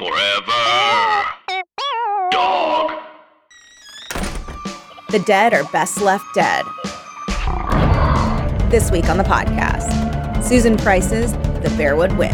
[0.00, 1.26] Forever.
[2.30, 2.90] Dog.
[5.10, 6.64] The dead are best left dead.
[8.70, 12.30] This week on the podcast, Susan Price's The Bearwood Witch.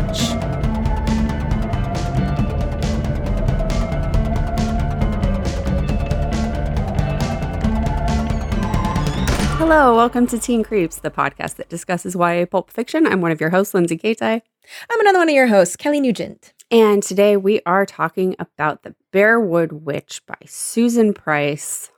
[9.59, 13.09] Hello, welcome to Teen Creeps, the podcast that discusses YA pulp fiction.
[13.09, 14.43] I'm one of your hosts, Lindsay Katai,
[14.91, 16.53] I'm another one of your hosts, Kelly Nugent.
[16.71, 21.91] and today we are talking about The Bearwood Witch by Susan Price,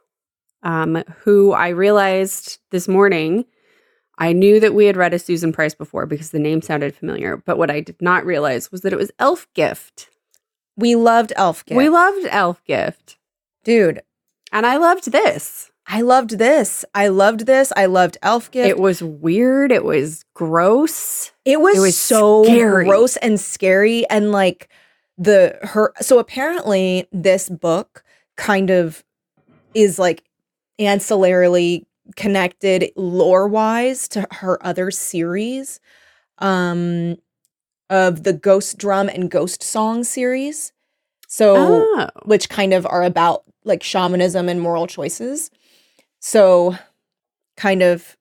[0.63, 3.45] um, who I realized this morning.
[4.19, 7.37] I knew that we had read a Susan Price before because the name sounded familiar,
[7.37, 10.11] but what I did not realize was that it was Elf Gift.
[10.77, 11.77] We loved Elf Gift.
[11.77, 13.17] We loved Elf Gift,
[13.65, 14.03] Dude,
[14.53, 15.71] and I loved this.
[15.91, 16.85] I loved this.
[16.95, 17.73] I loved this.
[17.75, 18.69] I loved Elf Gift.
[18.69, 19.73] It was weird.
[19.73, 21.33] It was gross.
[21.47, 22.85] It was, It was so scary.
[22.85, 24.69] gross and scary and like
[25.17, 28.05] the her so apparently this book
[28.37, 29.03] kind of
[29.75, 30.23] is like
[30.79, 31.85] ancillarily
[32.17, 35.81] connected lore wise to her other series
[36.39, 37.17] um
[37.91, 40.73] of the Ghost Drum and Ghost Song series.
[41.27, 42.09] So Oh.
[42.27, 45.51] which kind of are about like shamanism and moral choices.
[46.21, 46.77] So
[47.57, 48.17] kind of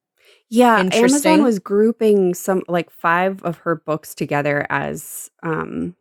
[0.49, 0.77] Yeah.
[0.91, 5.95] Amazon was grouping some like five of her books together as um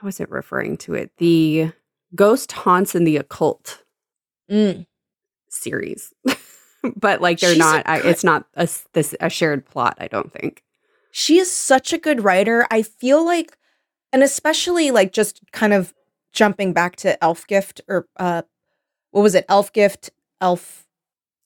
[0.00, 1.12] how was it referring to it?
[1.18, 1.72] The
[2.14, 3.82] Ghost Haunts and the Occult
[4.50, 4.84] mm,
[5.48, 6.12] series.
[6.96, 10.32] but like they're She's not I, it's not a, this a shared plot, I don't
[10.32, 10.62] think.
[11.12, 12.66] she is such a good writer.
[12.70, 13.56] I feel like,
[14.12, 15.94] and especially like just kind of
[16.32, 18.42] jumping back to Elf Gift or uh,
[19.12, 19.44] what was it?
[19.48, 20.81] Elf Gift, Elf.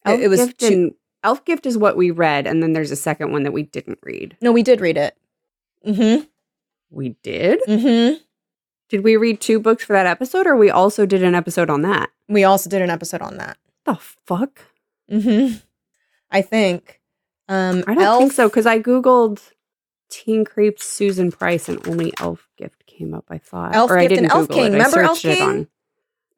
[0.06, 2.72] It- Elf it was Gift two- and Elf Gift is what we read and then
[2.72, 4.36] there's a second one that we didn't read.
[4.40, 5.16] No, we did read it.
[5.86, 6.24] Mm-hmm.
[6.90, 7.60] We did?
[7.66, 8.22] Mm-hmm.
[8.88, 11.82] Did we read two books for that episode or we also did an episode on
[11.82, 12.10] that?
[12.28, 13.58] We also did an episode on that.
[13.84, 14.60] The fuck?
[15.10, 15.56] Mm-hmm.
[16.30, 17.00] I think.
[17.48, 19.52] Um, I don't Elf, think so because I googled
[20.10, 23.24] Teen Creeps Susan Price and only Elf Gift came up.
[23.28, 24.72] I thought, Elf or Gift and didn't Elf Google King.
[24.72, 24.76] it.
[24.76, 25.42] Remember Elf King?
[25.42, 25.68] on.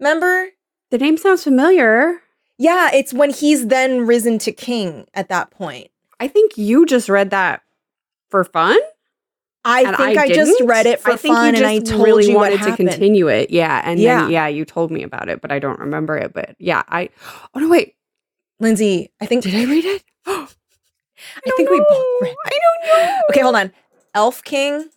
[0.00, 0.48] Remember?
[0.90, 2.20] The name sounds familiar.
[2.58, 5.88] Yeah, it's when he's then risen to king at that point.
[6.20, 7.62] I think you just read that
[8.28, 8.78] for fun.
[9.64, 12.28] I and think I, just read it for I think fun, and I told really
[12.28, 13.50] you wanted what to continue it.
[13.50, 14.22] Yeah, and Yeah.
[14.22, 16.32] then yeah, you told me about it, but I don't remember it.
[16.32, 17.10] But yeah, I.
[17.54, 17.94] Oh no, wait.
[18.60, 20.02] Lindsay, I think Did I read it?
[20.26, 22.36] I think we both read.
[22.46, 23.20] I don't know.
[23.30, 23.72] Okay, hold on.
[24.14, 24.88] Elf King.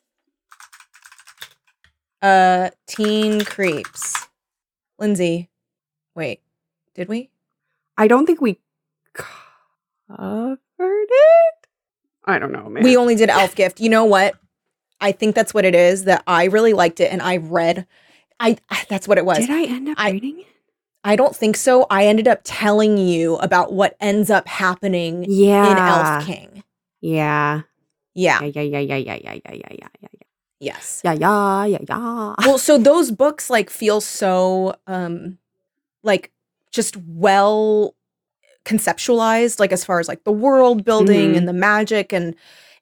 [2.21, 4.27] Uh Teen Creeps.
[4.99, 5.49] Lindsay.
[6.15, 6.41] Wait.
[6.93, 7.30] Did we?
[8.01, 8.57] I don't think we
[9.13, 11.67] covered it.
[12.25, 12.83] I don't know, man.
[12.83, 13.79] We only did Elf Gift.
[13.79, 14.33] You know what?
[14.99, 17.85] I think that's what it is that I really liked it and I read
[18.39, 18.57] I
[18.89, 19.37] that's what it was.
[19.37, 20.45] Did I end up I- reading it?
[21.03, 21.87] I don't think so.
[21.89, 25.71] I ended up telling you about what ends up happening Yeah.
[25.71, 26.63] in Elf King.
[27.01, 27.61] Yeah.
[28.13, 28.41] Yeah.
[28.41, 30.09] Yeah, yeah, yeah, yeah, yeah, yeah, yeah, yeah, yeah, yeah.
[30.59, 31.01] Yes.
[31.03, 32.33] Yeah, yeah, yeah, yeah.
[32.45, 35.37] well so those books like feel so um
[36.03, 36.31] like
[36.71, 37.95] just well
[38.65, 41.37] conceptualized like as far as like the world building Mhm.
[41.37, 42.35] and the magic and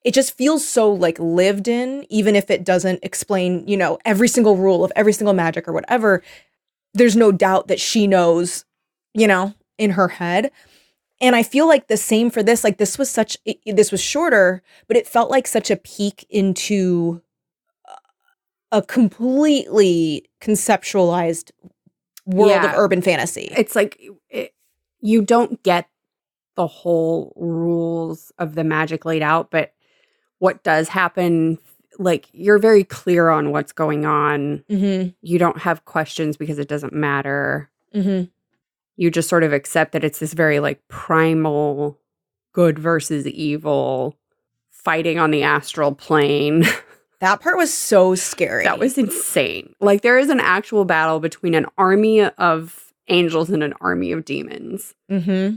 [0.04, 4.28] it just feels so like lived in even if it doesn't explain you know every
[4.28, 6.22] single rule of every single magic or whatever
[6.94, 8.64] there's no doubt that she knows
[9.14, 10.50] you know in her head
[11.20, 14.02] and i feel like the same for this like this was such it, this was
[14.02, 17.22] shorter but it felt like such a peek into
[18.72, 21.50] a completely conceptualized
[22.26, 22.72] world Yeah.
[22.72, 23.52] of urban fantasy.
[23.56, 24.54] It's like it,
[25.00, 25.88] you don't get
[26.56, 29.72] the whole rules of the magic laid out, but
[30.38, 31.58] what does happen,
[31.98, 34.64] like you're very clear on what's going on.
[34.70, 37.70] mm-hmm, You don't have questions because it doesn't matter.
[37.94, 38.24] mm-hmm.
[38.96, 41.98] You just sort of accept that it's this very like primal
[42.52, 44.18] good versus evil
[44.70, 46.64] fighting on the astral plane.
[47.20, 48.64] That part was so scary.
[48.64, 49.74] That was insane.
[49.80, 54.24] Like there is an actual battle between an army of angels and an army of
[54.24, 54.94] demons.
[55.10, 55.56] mm-hmm.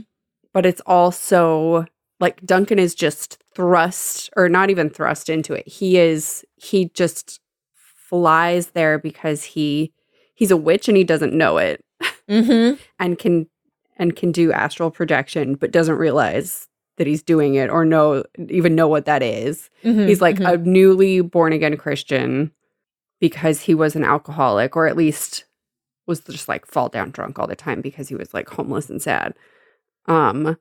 [0.52, 1.86] But it's also
[2.20, 5.66] like Duncan is just thrust or not even thrust into it.
[5.66, 7.40] He is he just
[7.74, 9.92] flies there because he
[10.34, 11.84] he's a witch and he doesn't know it
[12.28, 12.80] Mm-hmm.
[12.98, 13.46] and can
[13.96, 18.74] and can do astral projection but doesn't realize that he's doing it or know even
[18.74, 19.70] know what that is.
[19.82, 20.06] mm-hmm.
[20.06, 22.52] He's like a newly born again Christian
[23.20, 25.44] because he was an alcoholic, or at least
[26.06, 29.00] was just like fall down drunk all the time because he was like homeless and
[29.00, 29.34] sad.
[30.06, 30.56] Um,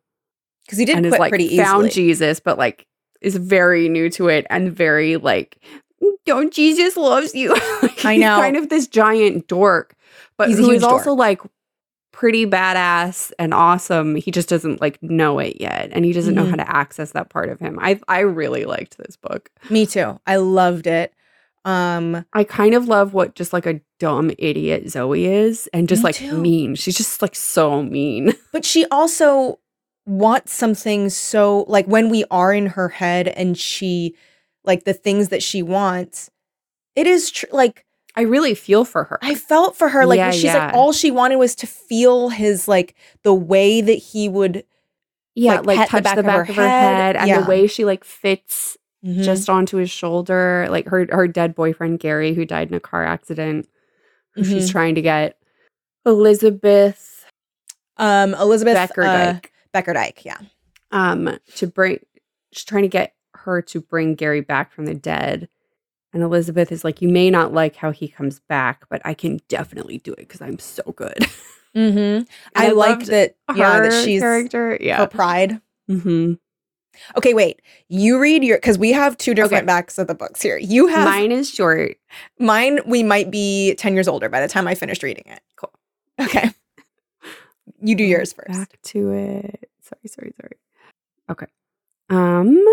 [0.66, 1.92] because he did and quit is like pretty found.
[1.92, 2.88] Jesus, but like
[3.22, 5.64] is very new to it and very like
[6.26, 7.56] don't Jesus loves you.
[7.84, 8.38] Like, I know.
[8.38, 9.96] kind of this giant dork,
[10.38, 11.42] but He's who huge also like
[12.14, 14.16] pretty badass and awesome.
[14.16, 17.30] He just doesn't like know it yet, and he doesn't know how to access that
[17.30, 17.78] part of him.
[17.82, 19.50] I I really liked this book.
[19.70, 20.22] Me too.
[20.26, 21.14] I loved it.
[21.66, 26.02] Um, I kind of love what just like a dumb idiot Zoe is, and just
[26.02, 26.38] Me like too.
[26.38, 26.76] mean.
[26.76, 28.34] She's just like so mean.
[28.54, 29.60] but she also
[30.06, 34.14] wants something so like when we are in her head and she
[34.66, 36.30] like the things that she wants.
[36.96, 39.18] It is tr- like I really feel for her.
[39.22, 40.06] I felt for her.
[40.06, 40.68] Like Yeah, she's yeah.
[40.68, 44.64] like all she wanted was to feel his like the way that he would
[45.36, 46.96] yeah, like, like, pet the touch back the of back, her of her head.
[46.96, 47.42] head, and Yeah.
[47.42, 50.68] the way she like fits just just onto his shoulder.
[50.70, 53.68] Like her her dead boyfriend Gary, who died in a car accident.
[54.36, 55.38] who She's trying to get
[56.06, 57.26] Elizabeth
[57.98, 60.38] um Elizabeth Becker uh, Dyke Beckerdyke, yeah.
[60.92, 62.00] um to bring.
[62.52, 65.50] She's trying to get her to bring Gary back from the dead.
[66.14, 69.40] And Elizabeth is like, you may not like how he comes back, but I can
[69.48, 71.18] definitely do it because I'm so good.
[71.76, 72.26] Mm-hmm.
[72.56, 73.36] I, I like that.
[73.56, 74.70] Yeah, her that she's character.
[74.74, 75.08] her Yeah.
[75.08, 75.60] pride.
[75.88, 76.34] hmm
[77.18, 77.64] Okay, wait.
[77.88, 79.66] You read your because we have two different Okay.
[79.66, 80.56] backs of the books here.
[80.60, 81.30] You have mine.
[81.30, 81.98] Mine is short.
[82.38, 85.40] Mine we might be ten years older by the time I finished reading it.
[85.56, 85.74] Cool.
[86.20, 86.52] Okay.
[87.82, 88.50] You do yours first.
[88.50, 89.70] Back to it.
[89.82, 90.58] Sorry, sorry, sorry.
[91.32, 91.48] Okay.
[92.12, 92.64] Um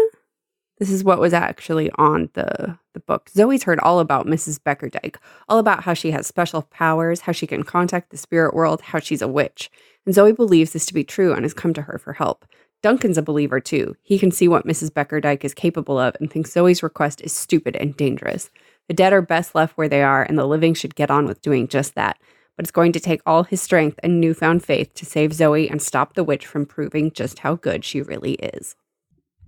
[0.80, 3.28] this is what was actually on the the book.
[3.28, 4.58] Zoe's heard all about Mrs.
[4.58, 5.16] Beckerdyke,
[5.48, 8.98] all about how she has special powers, how she can contact the spirit world, how
[8.98, 9.70] she's a witch.
[10.04, 12.44] And Zoe believes this to be true and has come to her for help.
[12.82, 13.94] Duncan's a believer too.
[14.02, 14.90] He can see what Mrs.
[14.90, 18.50] Beckerdyke is capable of and thinks Zoe's request is stupid and dangerous.
[18.88, 21.42] The dead are best left where they are, and the living should get on with
[21.42, 22.18] doing just that.
[22.56, 25.80] But it's going to take all his strength and newfound faith to save Zoe and
[25.80, 28.74] stop the witch from proving just how good she really is.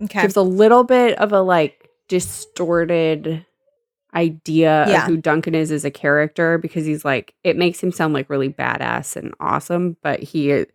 [0.03, 0.21] Okay.
[0.21, 3.45] Gives a little bit of a like distorted
[4.13, 5.03] idea Yeah.
[5.03, 8.29] of who Duncan is as a character because he's like it makes him sound like
[8.29, 10.65] really badass and awesome, but he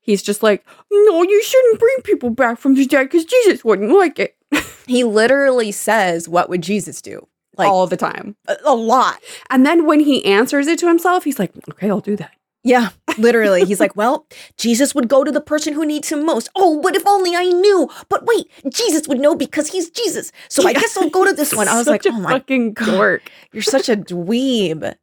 [0.00, 3.92] he's just like, no, you shouldn't bring people back from the dead because Jesus wouldn't
[3.92, 4.36] like it
[4.86, 8.36] He literally says, "What would Jesus do?" Like all the time.
[8.46, 9.18] a, a lot.
[9.50, 12.32] And then when he answers it to himself, he's like, okay, I'll do that.
[12.68, 13.64] Yeah, literally.
[13.64, 14.26] He's like, "Well,
[14.58, 17.44] Jesus would go to the person who needs him most." Oh, but if only I
[17.44, 17.88] knew.
[18.10, 20.32] But wait, Jesus would know because he's Jesus.
[20.48, 21.66] So I guess I'll go to this one.
[21.66, 23.30] I was like, "Oh my fucking dork.
[23.52, 24.94] You're such a dweeb.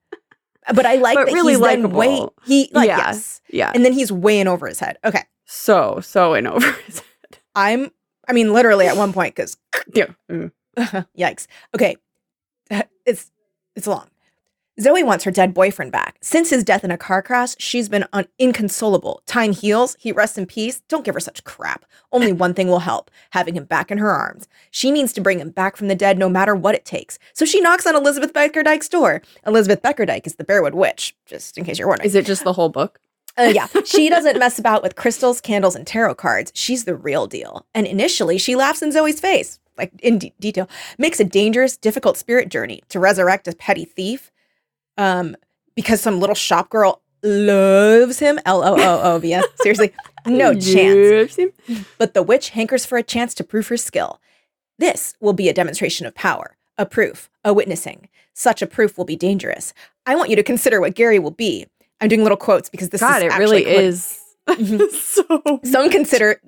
[0.73, 2.97] But I like But that really he's then way he like Yeah.
[2.97, 3.71] yes, Yeah.
[3.73, 4.97] and then he's way in over his head.
[5.03, 7.39] Okay, so, so in over his head.
[7.55, 7.91] I'm.
[8.27, 9.57] I mean, literally at one point because
[9.93, 10.07] Yeah.
[10.31, 10.51] Mm.
[11.17, 11.47] yikes.
[11.75, 11.97] Okay,
[13.05, 13.31] it's
[13.75, 14.07] it's long.
[14.79, 16.17] Zoe wants her dead boyfriend back.
[16.19, 19.21] Since his death in a car crash, she's been un- inconsolable.
[19.25, 19.95] Time heals.
[19.99, 20.81] He rests in peace.
[20.89, 21.85] Don't give her such crap.
[22.11, 24.47] Only one thing will help having him back in her arms.
[24.71, 27.17] She means to bring him back from the dead no matter what it takes.
[27.33, 29.21] So she knocks on Elizabeth Beckerdyke's door.
[29.47, 32.07] Elizabeth Beckerdyke is the Bearwood Witch, just in case you're wondering.
[32.07, 32.99] Is it just the whole book?
[33.37, 36.51] Uh, yeah, she doesn't mess about with crystals, candles, and tarot cards.
[36.53, 37.65] She's the real deal.
[37.73, 42.17] And initially, she laughs in Zoe's face, like in de- detail, makes a dangerous, difficult
[42.17, 44.31] spirit journey to resurrect a petty thief.
[44.97, 45.35] Um,
[45.75, 48.39] because some little shop girl loves him.
[48.45, 49.45] L O O O V S.
[49.61, 49.91] Seriously,
[50.25, 51.37] no chance.
[51.97, 54.19] But the witch hankers for a chance to prove her skill.
[54.77, 58.09] This will be a demonstration of power, a proof, a witnessing.
[58.33, 59.73] Such a proof will be dangerous.
[60.05, 61.65] I want you to consider what Gary will be.
[62.01, 64.19] I'm doing little quotes because this God, is it actually really is.
[64.49, 64.91] Mhm.
[64.91, 66.39] so Some consider,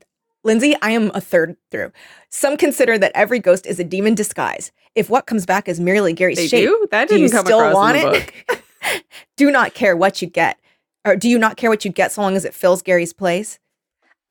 [0.47, 1.91] Lindsay, I am a third through.
[2.29, 4.71] Some consider that every ghost is a demon disguise.
[4.95, 6.87] If what comes back is merely Gary's they shape, do.
[6.89, 8.33] That do didn't you come still across want in the it?
[8.47, 8.63] book.
[9.37, 10.57] do not care what you get.
[11.05, 13.59] Or do you not care what you get so long as it fills Gary's place?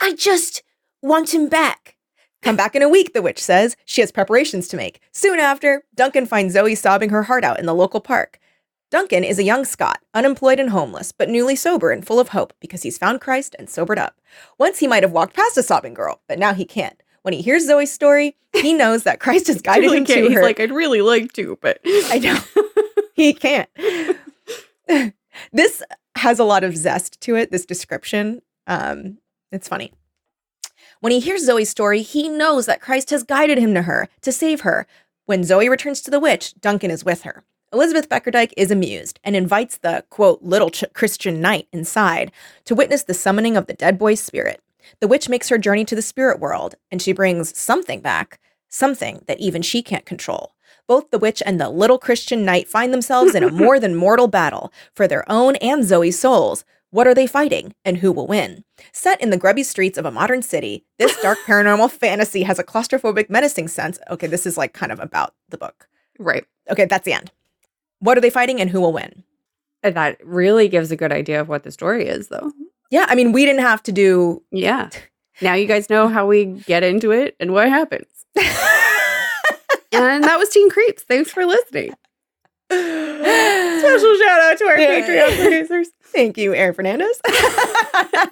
[0.01, 0.63] I just
[1.03, 1.97] want him back.
[2.43, 3.77] Come back in a week, the witch says.
[3.85, 5.01] She has preparations to make.
[5.13, 8.39] Soon after, Duncan finds Zoe sobbing her heart out in the local park.
[8.91, 12.53] Duncan is a young Scot, unemployed and homeless, but newly sober and full of hope
[12.61, 14.21] because he's found Christ and sobered up.
[14.59, 17.03] Once he might have walked past a sobbing girl, but now he can't.
[17.23, 20.19] When he hears Zoe's story, he knows that Christ has guided Really him can't.
[20.21, 20.43] to He's her.
[20.43, 22.39] like, I'd really like to, but I know.
[23.15, 23.69] he can't.
[25.53, 25.83] this
[26.17, 28.41] has a lot of zest to it, this description.
[28.69, 29.19] Um,
[29.51, 29.93] it's funny.
[31.01, 34.33] When he hears Zoe's story, he knows that Christ has guided him to her to
[34.33, 34.87] save her.
[35.27, 37.45] When Zoe returns to the witch, Duncan is with her.
[37.73, 42.31] Elizabeth Beckerdyke is amused and invites the quote little ch- Christian knight inside
[42.65, 44.63] to witness the summoning of the dead boy's spirit.
[45.01, 49.25] The witch makes her journey to the spirit world, and she brings something back, something
[49.27, 50.53] that even she can't control.
[50.87, 54.29] Both the witch and the little Christian knight find themselves in a more than mortal
[54.29, 56.65] battle for their own and Zoe's souls.
[56.91, 58.63] What are they fighting, and who will win?
[58.93, 62.65] Set in the grubby streets of a modern city, this dark paranormal fantasy has a
[62.65, 63.99] claustrophobic menacing sense.
[64.09, 65.89] Okay, this is like kind of about the book.
[66.21, 66.45] right.
[66.71, 67.31] Okay, that's the end.
[68.01, 69.25] What are they fighting and who will win?
[69.83, 72.53] And that really gives a good idea of what the story is, though.
[72.91, 74.43] Yeah, I mean, we didn't have to do.
[74.51, 74.91] Yeah.
[75.43, 78.07] Now you guys know how we get into it and what happens.
[79.93, 81.05] And that was Teen Creeps.
[81.05, 81.95] Thanks for listening.
[82.71, 85.01] Special shout out to our Yeah.
[85.01, 85.89] Patreon producers.
[86.03, 87.19] Thank you, Aaron Fernandez.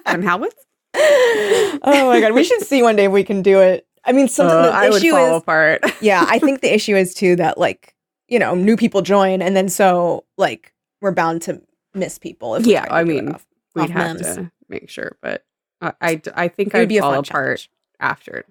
[0.05, 0.51] Adam Halwitz.
[0.95, 3.87] oh my god, we should see one day if we can do it.
[4.03, 5.81] I mean, something Uh, the I would issue fall is, apart.
[6.01, 7.94] yeah, I think the issue is too that like
[8.27, 11.61] you know new people join, and then so like we're bound to
[11.93, 12.55] miss people.
[12.55, 14.35] If Yeah, I mean, off- We'd off have memes.
[14.35, 15.43] to make sure, but
[15.81, 17.69] I, I, I think I'd fall apart challenge.
[17.99, 18.45] after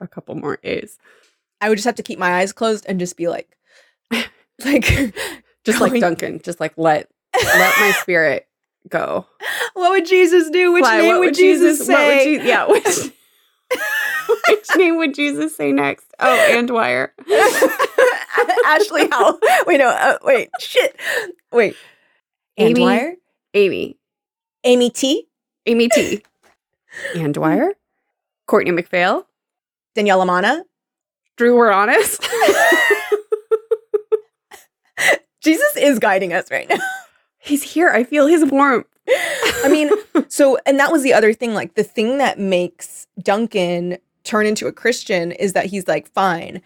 [0.00, 0.98] a couple more days.
[1.60, 3.56] I would just have to keep my eyes closed and just be like,
[4.64, 5.14] like,
[5.64, 8.46] Just like Duncan, just like let let my spirit
[8.88, 9.26] go.
[9.72, 10.72] what would Jesus do?
[10.72, 12.38] Which Fly, name what would Jesus, what would say?
[12.38, 12.86] Je- yeah, which,
[14.48, 16.06] which name would Jesus say next?
[16.20, 17.12] Oh, and Dwyer.
[18.66, 19.38] Ashley Howell.
[19.66, 20.98] Wait, no, uh, wait, shit.
[21.52, 21.76] Wait.
[22.56, 23.12] Ann Amy- Dwyer?
[23.54, 23.96] Amy.
[24.64, 25.28] Amy T?
[25.66, 26.22] Amy T.
[27.16, 27.74] and Dwyer.
[28.46, 29.24] Courtney McPhail.
[29.94, 30.64] Danielle Amana?
[31.36, 32.26] Drew, we're honest.
[35.42, 36.78] Jesus is guiding us right now.
[37.38, 37.90] He's here.
[37.90, 38.86] I feel his warmth.
[39.08, 39.90] I mean,
[40.28, 41.54] so, and that was the other thing.
[41.54, 46.60] Like, the thing that makes Duncan turn into a Christian is that he's like, fine,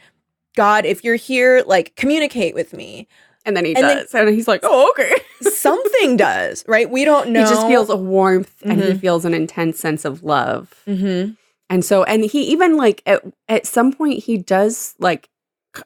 [0.57, 3.07] God, if you're here, like, communicate with me.
[3.47, 4.14] And then he And then- does.
[4.14, 5.14] and he's like, oh, okay.
[5.50, 6.90] Something does, right?
[6.90, 7.40] We don't know.
[7.45, 9.00] He just feels a warmth and he Mhm.
[9.00, 10.75] feels an intense sense of love.
[10.87, 11.33] Mm-hmm.
[11.71, 15.30] And so, and he even like at, at some point, he does like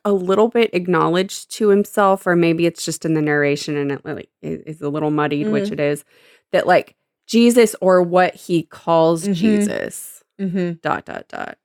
[0.04, 4.04] a little bit acknowledge to himself, or maybe it's just in the narration and it
[4.04, 6.04] like is a little muddied, which it is,
[6.52, 9.34] that like Jesus or what he calls Mhm.
[9.34, 10.72] Jesus, Mm-hmm.
[10.82, 11.58] dot, dot, dot.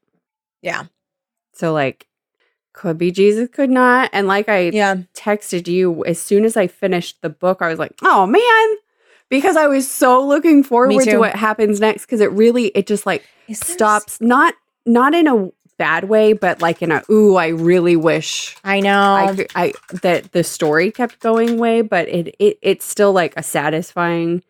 [0.61, 0.83] Yeah.
[1.53, 2.07] So, like,
[2.79, 4.09] could be Jesus, could not.
[4.13, 4.95] And like I Yeah.
[5.13, 8.77] texted you as soon as I finished the book, I was like, oh man,
[9.27, 13.05] because I was so looking forward to what happens next because it really, it just
[13.05, 14.53] like Is stops, not
[14.85, 19.13] not in a bad way, but like in a ooh, I really wish I know.
[19.15, 23.33] I could, I that the story kept going way, but it it it's still like
[23.35, 24.41] a satisfying.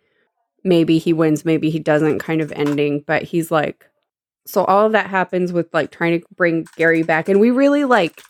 [0.63, 3.88] Maybe he wins, maybe he doesn't kind of ending, but he's like,
[4.45, 7.85] so all of that happens with like trying to bring Gary back, and we really
[7.85, 8.21] like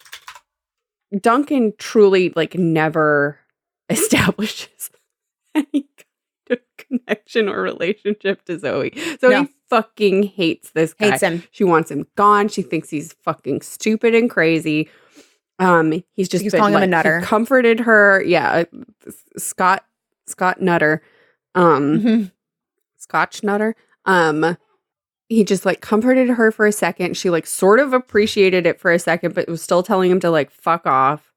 [1.19, 3.39] Duncan truly like never
[3.89, 4.89] establishes
[5.55, 8.93] any kind of connection or relationship to Zoe.
[9.19, 9.43] So No.
[9.43, 11.11] he fucking hates this guy.
[11.11, 11.43] Hates him.
[11.51, 12.47] She wants him gone.
[12.47, 14.89] She thinks he's fucking stupid and crazy.
[15.59, 17.21] Um, he's just He's been, calling him a like, he nutter.
[17.21, 18.23] comforted her.
[18.23, 19.83] Yeah, uh, Scott
[20.25, 21.01] Scott Nutter,
[21.55, 22.23] um, Mm-hmm.
[22.97, 23.75] Scotch Nutter.
[24.05, 24.57] Um,
[25.29, 27.15] he just like comforted her for a second.
[27.15, 30.31] She like sort of appreciated it for a second, but was still telling him to
[30.31, 31.31] like fuck off.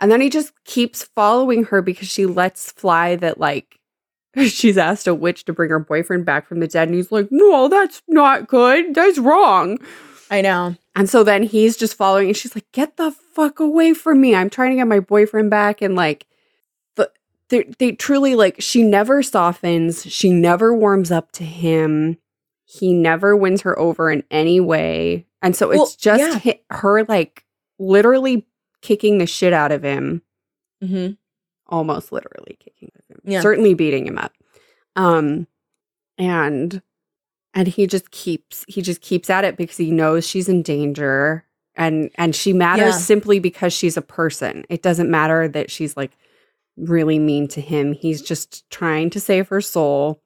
[0.00, 3.78] And then he just keeps following her because she lets fly that like
[4.46, 7.28] she's asked a witch to bring her boyfriend back from the dead, and he's like,
[7.30, 8.94] "No, that's not good.
[8.94, 9.78] That's wrong."
[10.30, 10.76] I know.
[10.94, 14.34] And so then he's just following, and she's like, "Get the fuck away from me!
[14.34, 16.26] I'm trying to get my boyfriend back." And like,
[16.96, 17.10] the
[17.48, 20.04] they, they truly like she never softens.
[20.06, 22.18] She never warms up to him.
[22.70, 25.26] He never wins her over in any way.
[25.40, 26.52] And so Well, it's just yeah.
[26.70, 27.44] her like
[27.78, 28.46] literally
[28.82, 30.22] kicking the shit out of him,
[30.84, 31.12] Mm-hmm.
[31.66, 33.40] almost literally kicking him, Yeah.
[33.40, 34.32] certainly beating him up.
[34.96, 35.46] Um,
[36.18, 36.82] and
[37.54, 41.44] and he just keeps he just keeps at it because he knows she's in danger
[41.74, 42.98] and and she matters Yeah.
[42.98, 46.12] simply because she's a person it doesn't matter that she's like
[46.76, 50.20] really mean to him he's just trying to save her soul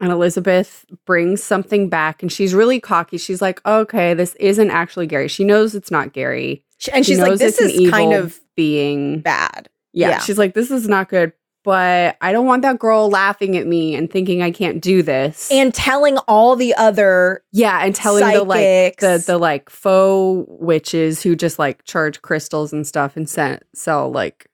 [0.00, 5.06] and elizabeth brings something back and she's really cocky she's like okay this isn't actually
[5.06, 6.64] gary she knows it's not gary
[6.94, 9.68] And She she's like, this is kind of being bad.
[9.92, 10.18] yeah, Yeah.
[10.20, 13.94] she's like, this is not good, but I don't want that girl laughing at me
[13.94, 15.50] and thinking I can't do this.
[15.52, 21.22] And telling all the other yeah, and telling the like the the like faux witches
[21.22, 24.46] who just like charge crystals and stuff and sell, sell like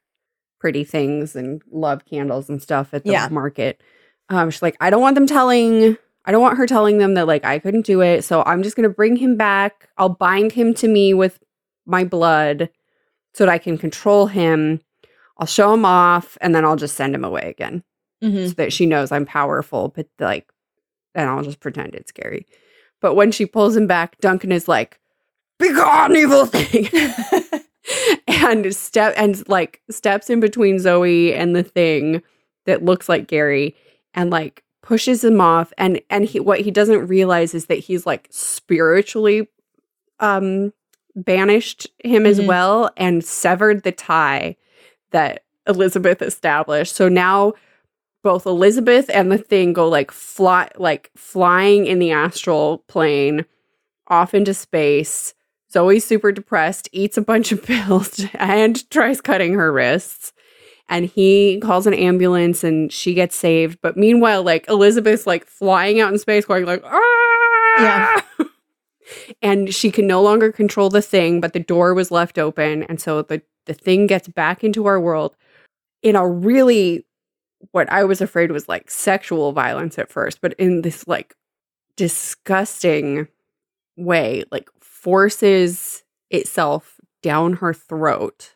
[0.59, 3.29] pretty things and love candles and stuff at the Yeah.
[3.31, 3.81] market.
[4.29, 5.97] Um, she's like, I don't want them telling.
[6.25, 8.23] I don't want her telling them that like I couldn't do it.
[8.25, 9.89] So I'm just gonna bring him back.
[9.99, 11.39] I'll bind him to me with
[11.87, 12.69] my blood
[13.35, 14.81] so that I can control him.
[15.39, 17.85] I'll show him off and then I'll just send him away again
[18.25, 18.49] Mhm.
[18.49, 20.51] so that she knows I'm powerful, but like,
[21.15, 22.47] then I'll just pretend it's scary.
[23.01, 24.99] But when she pulls him back, Duncan is like,
[25.61, 26.89] "Be gone, evil thing,"
[28.27, 32.23] and step and like steps in between Zoe and the thing
[32.65, 33.77] that looks like Gary,
[34.17, 35.73] and like pushes him off.
[35.79, 39.49] And and he what he doesn't realize is that he's like spiritually,
[40.21, 40.73] um,
[41.15, 42.47] banished him as Mhm.
[42.47, 44.57] well and severed the tie
[45.13, 46.95] that Elizabeth established.
[46.95, 47.55] So now
[48.23, 53.45] both Elizabeth and the thing go like fly like flying in the astral plane
[54.09, 55.33] off into space.
[55.73, 60.33] Zoe's super depressed, eats a bunch of pills and tries cutting her wrists.
[60.89, 63.81] And he calls an ambulance and she gets saved.
[63.83, 66.97] But meanwhile, like Elizabeth's like flying out in space, going like, ah!
[67.81, 68.21] Yeah.
[69.43, 72.85] and she can no longer control the thing, but the door was left open.
[72.85, 75.37] And so the, the thing gets back into our world
[76.03, 77.05] in a really
[77.73, 81.35] what I was afraid was like sexual violence at first, but in this like
[81.97, 83.29] disgusting
[83.97, 88.53] way, like forces itself down her throat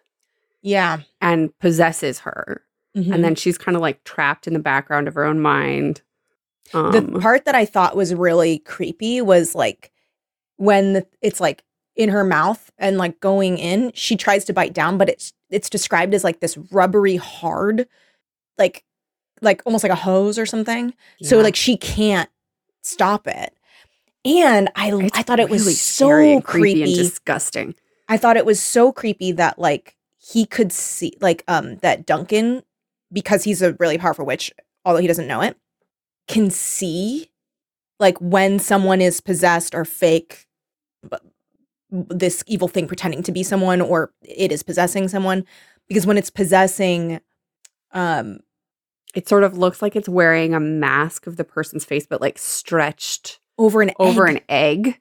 [0.62, 0.99] Yeah.
[1.21, 2.62] and possesses her.
[2.97, 3.14] Mhm.
[3.14, 6.02] And then she's kind of like trapped in the background of her own mind.
[6.75, 9.90] Um, the part that I thought was really creepy was like
[10.57, 11.62] when the, it's like
[11.97, 15.69] in her mouth and like going in, she tries to bite down, but it's it's
[15.71, 17.87] described as like this rubbery hard,
[18.59, 18.85] like
[19.43, 20.93] like almost like a hose or something.
[21.23, 22.29] So like she can't
[22.83, 23.52] stop it.
[24.25, 26.83] And I It's I thought it was so and creepy.
[26.83, 27.75] and disgusting.
[28.09, 29.97] I thought it was so creepy that like
[30.32, 32.62] he could see like um that Duncan
[33.12, 34.52] because he's a really powerful witch,
[34.84, 35.56] although he doesn't know it,
[36.28, 37.30] can see
[37.99, 40.46] like when someone is possessed or fake
[41.90, 45.44] this evil thing pretending to be someone or it is possessing someone
[45.88, 47.20] because when it's possessing
[47.92, 48.38] um
[49.14, 52.38] It sort of looks like it's wearing a mask of the person's face, but like
[52.38, 54.37] stretched over an over egg.
[54.37, 55.00] an egg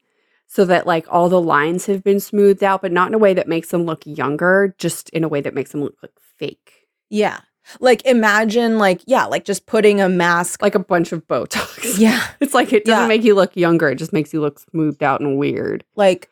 [0.52, 3.34] so that like all the lines have been smoothed out, but not in a way
[3.36, 6.88] that makes them look younger, just in a way that makes them look like fake.
[7.10, 7.40] yeah
[7.80, 12.00] like imagine like yeah like just putting a mask Like a bunch of Botox.
[12.06, 13.08] yeah It's like it doesn't Yeah.
[13.08, 15.84] make you look younger, it just makes you look smoothed out and weird.
[15.96, 16.30] like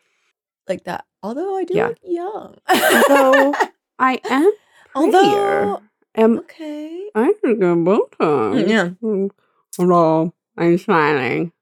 [0.68, 1.86] like that although I do Yeah.
[1.88, 3.54] look young Although
[4.00, 4.50] I am
[4.96, 5.80] although.
[6.16, 8.66] Am okay I think I'm Botox?
[8.68, 9.30] yeah Mm.
[9.76, 11.52] Hello, I'm smiling.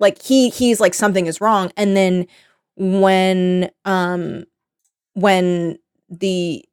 [0.00, 2.26] Like he he's like something is wrong and then
[2.76, 4.44] when um
[5.14, 5.78] when
[6.08, 6.64] the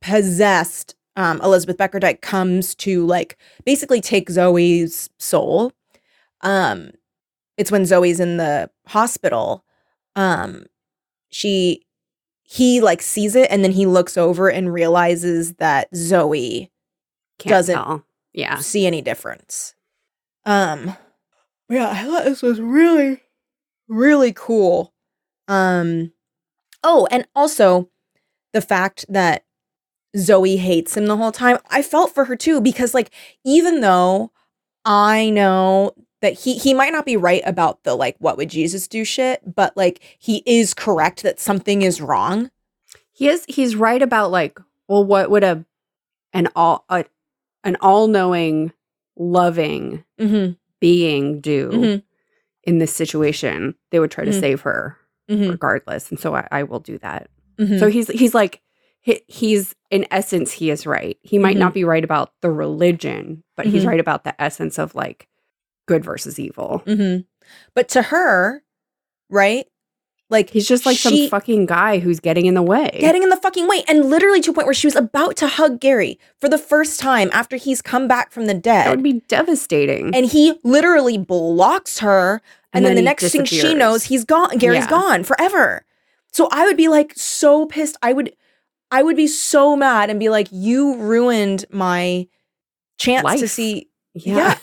[0.00, 5.72] possessed um Elizabeth Beckerdyke comes to like basically take Zoe's soul
[6.42, 6.90] um
[7.56, 9.64] it's when Zoe's in the hospital
[10.16, 10.64] um
[11.30, 11.82] she
[12.44, 16.70] he like sees it and then he looks over and realizes that Zoe
[17.38, 18.04] Can't Doesn't- tell.
[18.34, 18.56] Yeah.
[18.60, 19.74] see any difference.
[20.46, 20.96] Um
[21.72, 23.20] yeah, I thought this was really
[23.88, 24.92] really cool.
[25.48, 26.12] Um
[26.82, 27.88] oh, and also
[28.52, 29.44] the fact that
[30.16, 31.58] Zoe hates him the whole time.
[31.70, 33.10] I felt for her too because like
[33.44, 34.30] even though
[34.84, 38.86] I know that he he might not be right about the like what would Jesus
[38.88, 42.50] do shit, but like he is correct that something is wrong.
[43.12, 44.58] He is he's right about like,
[44.88, 45.64] well, what would a
[46.32, 47.04] an all a,
[47.64, 48.72] an all-knowing,
[49.16, 50.56] loving Mhm.
[50.82, 52.02] Being do Mhm.
[52.64, 53.74] in this situation?
[53.90, 54.40] They would try to Mhm.
[54.40, 54.96] save her
[55.30, 55.48] Mhm.
[55.50, 56.10] regardless.
[56.10, 57.30] And so I, I will do that.
[57.58, 57.78] Mhm.
[57.78, 58.60] So he's he's like
[59.00, 61.18] he, he's in essence he is right.
[61.22, 61.60] He might Mhm.
[61.60, 63.88] not be right about the religion, but he's Mhm.
[63.88, 65.28] right about the essence of like
[65.86, 66.82] good versus evil.
[67.74, 68.62] But to her,
[69.30, 69.66] right?
[70.32, 72.96] Like He's just like she- some fucking guy who's getting in the way.
[72.98, 75.46] getting in the fucking way, and literally to a point where she was about to
[75.46, 78.86] hug Gary for the first time after he's come back from the dead.
[78.86, 80.14] that would be devastating.
[80.14, 82.40] and he literally blocks her.
[82.74, 84.56] And, And then, then the he next thing she knows, he's gone.
[84.56, 84.90] Gary's Yeah.
[84.90, 85.84] gone forever.
[86.32, 87.98] So I would be like so pissed.
[88.02, 88.34] I would,
[88.90, 92.26] I would be so mad and be like, "You ruined my
[92.98, 94.36] chance to see, yeah.
[94.36, 94.58] yeah,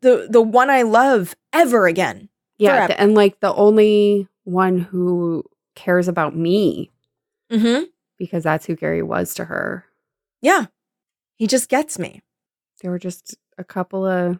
[0.00, 2.94] the the one I love ever again." Yeah, forever.
[3.00, 6.90] and like the only one who cares about me
[7.52, 7.84] Mm-hmm.
[8.18, 9.84] because that's who Gary was to her.
[10.40, 10.66] Yeah,
[11.36, 12.22] he just gets me.
[12.82, 14.38] They were just a couple of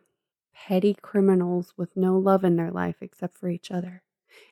[0.54, 4.02] petty criminals with no love in their life except for each other.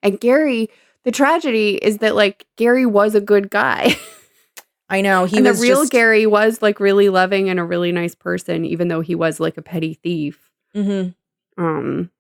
[0.03, 0.69] And Gary,
[1.05, 3.97] the tragedy is that like Gary was a good guy.
[4.89, 7.65] I know he and was the real just, Gary was like really loving and a
[7.65, 10.51] really nice person, even though he was like a petty thief.
[10.77, 11.15] Mhm.
[11.59, 12.11] Um,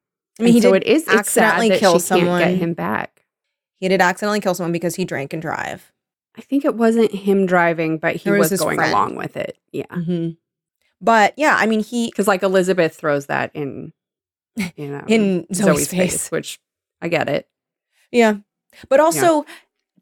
[0.40, 2.40] I mean, he so did it is it's accidentally sad that kill she can't someone.
[2.40, 3.11] get him back.
[3.82, 5.90] He did accidentally kill someone because he drank and drive.
[6.38, 8.92] I think it wasn't him driving, but he was was, his going friend.
[8.92, 9.58] along with it.
[9.72, 9.86] Yeah.
[9.90, 10.30] Mm-hmm.
[11.00, 13.92] But yeah, I mean, he Because like Elizabeth throws that in,
[14.76, 16.30] you know, in Zoe's, face.
[16.30, 16.60] which
[17.00, 17.48] I get it.
[18.12, 18.36] Yeah.
[18.88, 19.44] But also,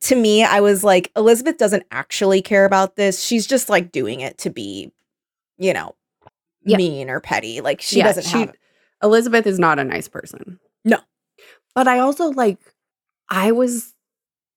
[0.02, 3.22] to me, I was like, Elizabeth doesn't actually care about this.
[3.22, 4.92] She's just like doing it to be,
[5.56, 5.94] you know,
[6.64, 6.76] Yeah.
[6.76, 7.62] mean or petty.
[7.62, 8.52] Like she Yeah, doesn't she- have.
[9.02, 10.60] Elizabeth is not a nice person.
[10.84, 10.98] No.
[11.74, 12.58] But I also like,
[13.30, 13.94] I was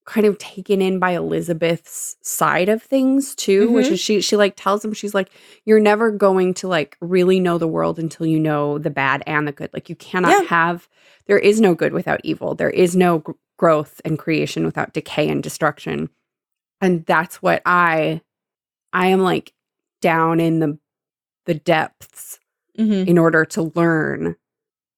[0.05, 3.91] kind of taken in by Elizabeth's side of things too, which Mhm.
[3.91, 5.29] is she she like tells him she's like
[5.63, 9.47] you're never going to like really know the world until you know the bad and
[9.47, 9.69] the good.
[9.73, 10.49] Like you cannot Yeah.
[10.49, 10.89] have
[11.27, 12.53] there is no good without evil.
[12.53, 16.09] There is no gr- growth and creation without decay and destruction.
[16.81, 18.21] And that's what I
[18.91, 19.53] I am like
[20.01, 20.77] down in the
[21.45, 22.39] the depths
[22.77, 23.07] Mhm.
[23.07, 24.35] in order to learn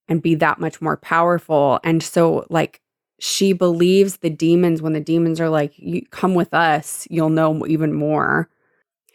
[0.08, 1.80] and be that much more powerful.
[1.84, 2.82] And so, like,
[3.20, 7.66] she believes the demons when the demons are like, you come with us, you'll know
[7.68, 8.50] even more.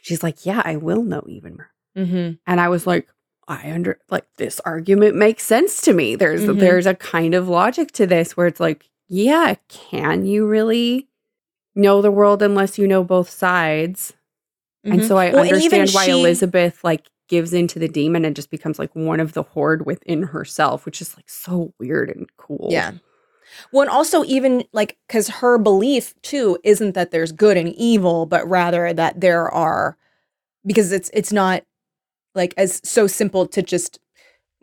[0.03, 1.71] She's like, yeah, I will know even more.
[1.97, 2.39] Mhm.
[2.47, 3.09] And I was like,
[3.49, 6.15] I under like this argument makes sense to me.
[6.17, 6.61] There's Mhm.
[6.61, 11.09] there's a kind of logic to this where it's like, yeah, can you really
[11.75, 14.13] know the world unless you know both sides?
[14.85, 15.09] And Mhm.
[15.09, 18.79] so I Well, understand why she- Elizabeth like gives into the demon and just becomes
[18.79, 22.69] like one of the horde within herself, which is like so weird and cool.
[22.71, 22.93] Yeah.
[23.73, 28.27] Well, and also even like because her belief too isn't that there's good and evil,
[28.27, 29.97] but rather that there are
[30.67, 31.65] because it's it's not
[32.35, 34.01] like as so simple to just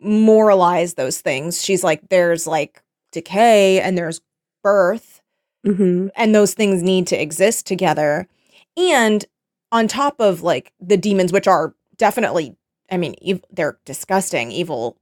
[0.00, 1.62] moralize those things.
[1.64, 4.20] She's like, there's like decay and there's
[4.62, 5.20] birth,
[5.64, 8.28] hmm and those things need to exist together.
[8.76, 9.24] And
[9.72, 12.56] on top of like the demons, which are definitely,
[12.90, 14.96] I mean, ev- they're disgusting, evil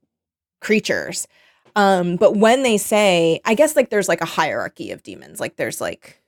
[0.60, 1.26] creatures.
[1.76, 5.38] Um, but when they say, I guess like there's like a hierarchy of demons.
[5.40, 6.20] Like there's like,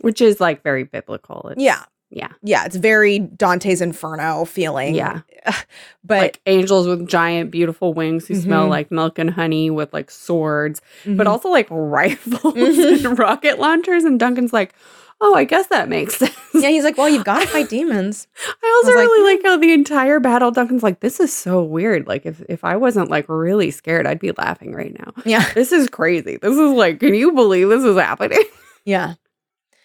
[0.00, 1.48] Which is like very biblical.
[1.50, 2.28] It's- yeah, Yeah.
[2.42, 4.94] yeah, it's very Dante's Inferno feeling.
[4.94, 5.20] Yeah.
[6.04, 8.70] but like angels with giant, beautiful wings who smell Mhm.
[8.70, 11.30] like milk and honey with like swords, but Mhm.
[11.30, 13.04] also like rifles Mhm.
[13.04, 14.04] and rocket launchers.
[14.04, 14.72] And Duncan's like,
[15.22, 16.36] oh, I guess that makes sense.
[16.52, 18.26] yeah, he's like, well, you've got to fight demons.
[18.62, 19.36] I also I was like, really hmm.
[19.36, 22.06] like how the entire battle, Duncan's like, this is so weird.
[22.06, 25.14] Like, if, if I wasn't like really scared, I'd be laughing right now.
[25.24, 26.36] Yeah, This is crazy.
[26.36, 28.42] This is like, can you believe this is happening?
[28.84, 29.14] yeah.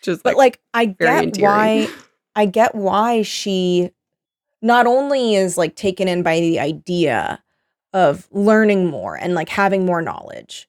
[0.01, 1.87] Just But like, like, I get why.
[2.35, 3.91] I get why she
[4.61, 7.43] not only is like taken in by the idea
[7.93, 10.67] of learning more and like having more knowledge,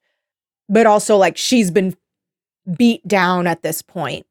[0.69, 1.97] but also like she's been
[2.77, 4.27] beat down at this point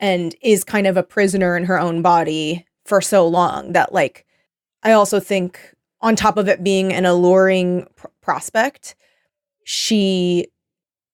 [0.00, 4.26] and is kind of a prisoner in her own body for so long that like
[4.82, 5.58] I also think
[6.00, 8.94] on top of it being an alluring pr- prospect,
[9.64, 10.46] she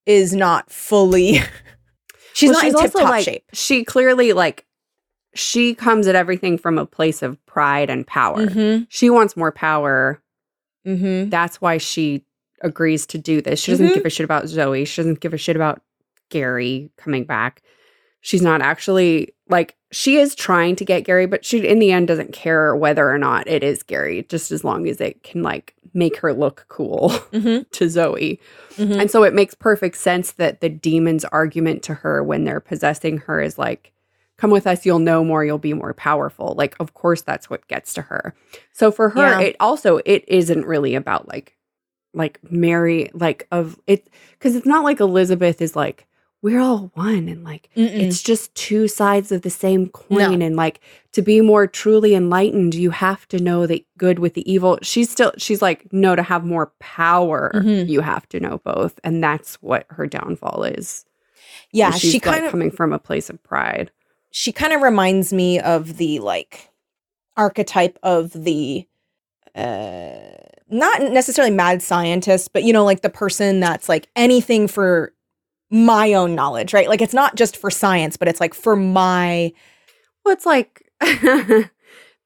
[0.07, 1.41] is not fully
[2.33, 3.45] she's Well, not in tip top like, shape.
[3.53, 4.67] she clearly like,
[5.35, 8.47] she comes at everything from a place of pride and power.
[8.47, 8.87] Mhm.
[8.89, 10.21] She wants more power.
[10.85, 11.31] Mhm.
[11.31, 12.25] That's why she
[12.63, 13.61] agrees to do this.
[13.61, 13.95] She doesn't Mhm.
[13.95, 14.85] give a shit about Zoe.
[14.85, 15.83] She doesn't give a shit about
[16.31, 17.63] Gary coming back.
[18.21, 22.07] She's not actually like she is trying to get Gary, but she in the end
[22.09, 25.75] doesn't care whether or not it is Gary, just as long as it can like
[25.95, 27.69] make her look cool Mhm.
[27.73, 28.39] to Zoe.
[28.77, 29.01] Mhm.
[29.01, 33.19] And so it makes perfect sense that the demon's argument to her when they're possessing
[33.19, 33.93] her is like,
[34.37, 36.55] come with us, you'll know more, you'll be more powerful.
[36.57, 38.35] Like, of course, that's what gets to her.
[38.73, 39.41] So for her, Yeah.
[39.41, 41.57] it also it isn't really about like
[42.15, 46.07] like Mary, like of it because it's not like Elizabeth is like,
[46.43, 47.87] we're all one and like Mm-mm.
[48.01, 49.89] it's just two sides of the same No.
[49.91, 50.81] coin and like
[51.13, 55.11] to be more truly enlightened you have to know the good with the evil she's
[55.11, 57.89] still she's like no to have more power Mhm.
[57.89, 61.05] you have to know both and that's what her downfall is
[61.73, 63.91] yeah, she's she like kind of coming from a place of pride
[64.31, 66.71] she kind of reminds me of the like
[67.37, 68.87] archetype of the
[69.57, 70.21] uh
[70.73, 75.13] not necessarily mad scientist, but you know, like the person that's like anything for
[75.71, 76.89] my own knowledge, right?
[76.89, 79.53] Like it's not just for science, but it's like for my
[80.25, 80.91] well it's like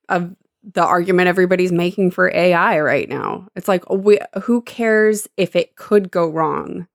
[0.09, 0.35] of
[0.73, 3.49] the argument everybody's making for ai right now.
[3.55, 6.87] It's like we, who cares if it could go wrong?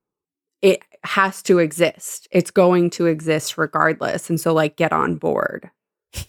[0.62, 2.28] It has to exist.
[2.32, 4.30] It's going to exist regardless.
[4.30, 5.70] And so like get on board.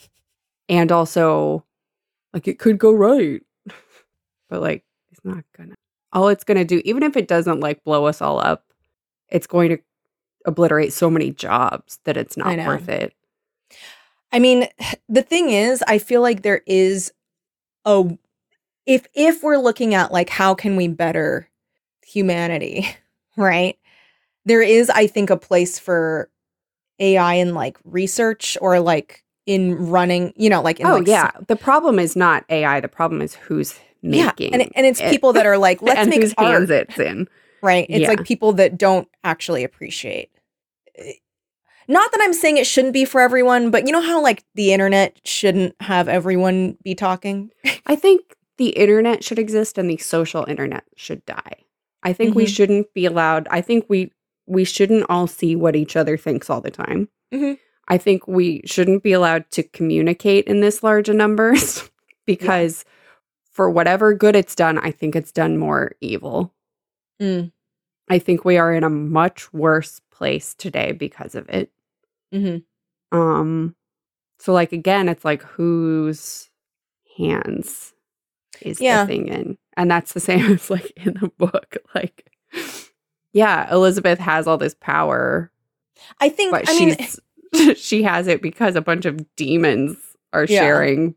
[0.68, 1.64] And also
[2.33, 3.42] like it could go right.
[4.48, 5.74] But like it's not gonna.
[6.12, 8.70] All it's gonna do even if it doesn't like blow us all up
[9.30, 9.78] it's going to
[10.46, 13.14] obliterate so many jobs that it's not worth it.
[14.33, 14.66] I mean,
[15.09, 17.12] the thing is, I feel like there is
[17.85, 18.05] a
[18.87, 21.48] if if we're looking at like how can we better
[22.05, 22.88] humanity,
[23.37, 23.79] right?
[24.44, 26.31] There is I think a place for
[26.98, 31.31] AI in like research or like in running, you know, like in oh like, yeah.
[31.48, 35.11] The problem is not ai the problem is who's yeah, making and and it's it.
[35.11, 37.29] people that are like let's make whose art, hands it's in
[37.62, 37.86] right?
[37.88, 38.08] It's Yeah.
[38.08, 40.30] like people that don't actually appreciate.
[40.96, 41.12] eh,
[41.88, 44.72] Not that I'm saying it shouldn't be for everyone, but you know how like the
[44.72, 47.50] internet shouldn't have everyone be talking.
[47.86, 51.64] I think the internet should exist and the social internet should die.
[52.02, 52.54] I think we Mhm.
[52.54, 53.48] shouldn't be allowed.
[53.50, 54.12] I think we
[54.46, 57.08] we shouldn't all see what each other thinks all the time.
[57.32, 57.58] Mhm.
[57.88, 61.88] I think we shouldn't be allowed to communicate in this large a numbers
[62.26, 62.84] because
[63.50, 66.52] for whatever good it's done, I think it's done more evil.
[67.20, 67.52] Mm.
[68.09, 71.70] I think we are in a much worse place today because of it.
[72.35, 73.18] Mm-hmm.
[73.18, 73.74] Um
[74.38, 76.48] so like again, it's like whose
[77.18, 77.92] hands
[78.62, 79.04] is Yeah.
[79.04, 79.59] the thing in?
[79.76, 81.76] And that's the same as like in the book.
[81.94, 82.30] Like
[83.33, 85.52] yeah, Elizabeth has all this power,
[86.20, 86.50] I think.
[86.50, 89.96] but I mean, she has it because a bunch of demons
[90.33, 90.61] are Yeah.
[90.61, 91.14] sharing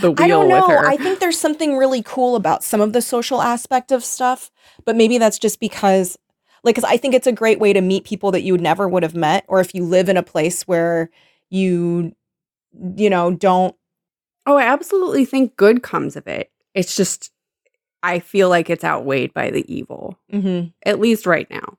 [0.00, 0.66] the wheel I don't know.
[0.66, 0.86] with her.
[0.86, 4.50] I think there's something really cool about some of the social aspect of stuff,
[4.84, 6.16] but maybe that's just because,
[6.64, 9.02] like, because I think it's a great way to meet people that you never would
[9.02, 11.10] have met, or if you live in a place where
[11.50, 12.12] you,
[12.96, 13.76] you know, don't.
[14.46, 16.50] oh, I absolutely think good comes of it.
[16.74, 17.30] It's just
[18.02, 20.68] I feel like it's outweighed by the evil, mm-hmm.
[20.84, 21.78] at least right now.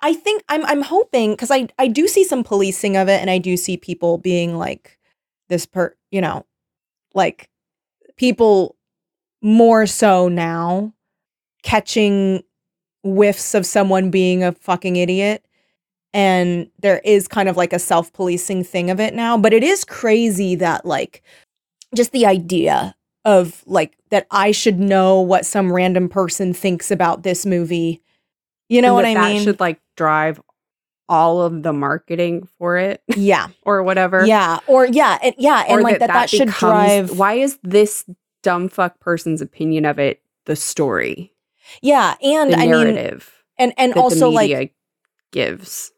[0.00, 3.30] I think I'm I'm hoping because I I do see some policing of it, and
[3.30, 4.98] I do see people being like
[5.48, 6.44] this per, you know,
[7.14, 7.48] like
[8.16, 8.76] people
[9.42, 10.92] more so now
[11.62, 12.42] catching
[13.02, 15.44] whiffs of someone being a fucking idiot.
[16.12, 19.38] And there is kind of like a self policing thing of it now.
[19.38, 21.22] But it is crazy that, like,
[21.94, 22.94] just the idea
[23.24, 28.02] of like that I should know what some random person thinks about this movie.
[28.68, 29.44] You know And what that I that mean?
[29.44, 30.40] should like drive
[31.10, 33.48] all of the marketing for it yeah.
[33.62, 34.24] or whatever.
[34.24, 34.60] Yeah.
[34.66, 35.18] Or, yeah.
[35.22, 35.64] And, yeah.
[35.68, 37.18] And like that, that, should becomes- drive.
[37.18, 38.06] Why is this
[38.42, 41.32] dumb fuck person's opinion of it the story,
[41.82, 42.14] yeah.
[42.22, 44.74] And I mean, narrative and, and that also like,
[45.30, 45.92] gives?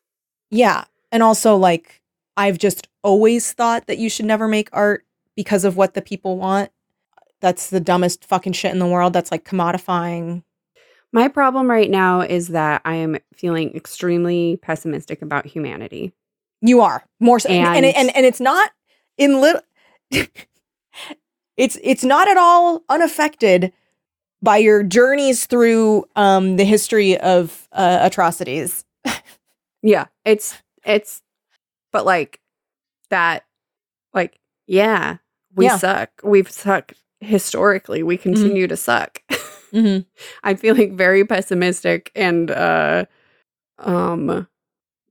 [0.51, 0.85] Yeah.
[1.11, 2.03] And also, like,
[2.37, 6.37] I've just always thought that you should never make art because of what the people
[6.37, 6.71] want.
[7.41, 9.13] That's the dumbest fucking shit in the world.
[9.13, 10.43] That's like commodifying.
[11.13, 16.13] My problem right now is that I am feeling extremely pessimistic about humanity.
[16.63, 18.71] You are more so, and and, And- and, and it's not
[19.19, 19.61] in little.
[21.57, 23.73] it's it's not at all unaffected
[24.43, 28.85] by your journeys through um the history of uh, atrocities.
[29.83, 31.23] Yeah, it's it's
[31.93, 32.41] but like
[33.11, 33.45] that
[34.15, 35.17] like yeah,
[35.55, 35.77] we Yeah.
[35.77, 36.11] suck.
[36.23, 38.03] We've sucked historically.
[38.03, 39.23] We continue to suck.
[39.73, 40.01] Mm-hmm.
[40.45, 43.05] I'm feeling very pessimistic and uh
[43.79, 44.47] um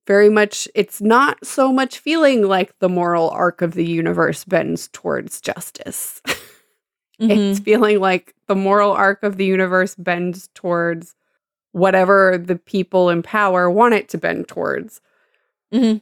[0.08, 4.88] very much it's not so much feeling like the moral arc of the universe bends
[4.94, 6.22] towards justice.
[7.20, 7.32] Mm-hmm.
[7.32, 11.14] It's feeling like the moral arc of the universe bends towards
[11.72, 15.02] whatever the people in power want it to bend towards.
[15.72, 16.02] Mhm.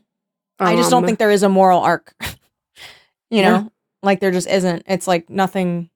[0.59, 2.13] I just don't Um, think there is a moral arc.
[3.29, 3.63] you know, Yeah.
[4.01, 4.83] like there just isn't.
[4.87, 5.89] It's like nothing.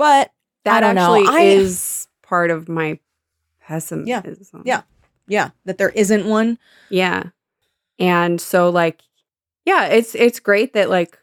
[0.00, 0.32] But
[0.64, 1.14] that know.
[1.14, 2.98] actually I- is part of my
[3.60, 4.06] pessimism.
[4.08, 4.22] Yeah.
[4.64, 4.82] yeah,
[5.28, 5.50] Yeah.
[5.66, 6.58] that there isn't one.
[6.88, 7.24] Yeah.
[7.98, 9.02] And so like
[9.66, 11.18] yeah, it's it's great that like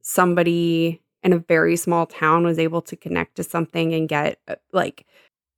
[0.00, 4.56] somebody in a very small town was able to connect to something and get uh,
[4.72, 5.04] like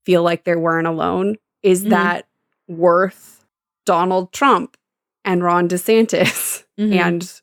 [0.04, 1.36] feel like they weren't alone.
[1.62, 1.90] Is Mhm.
[1.90, 2.26] that
[2.66, 3.46] worth
[3.86, 4.76] Donald Trump
[5.24, 6.92] and Ron DeSantis Mhm.
[6.96, 7.40] and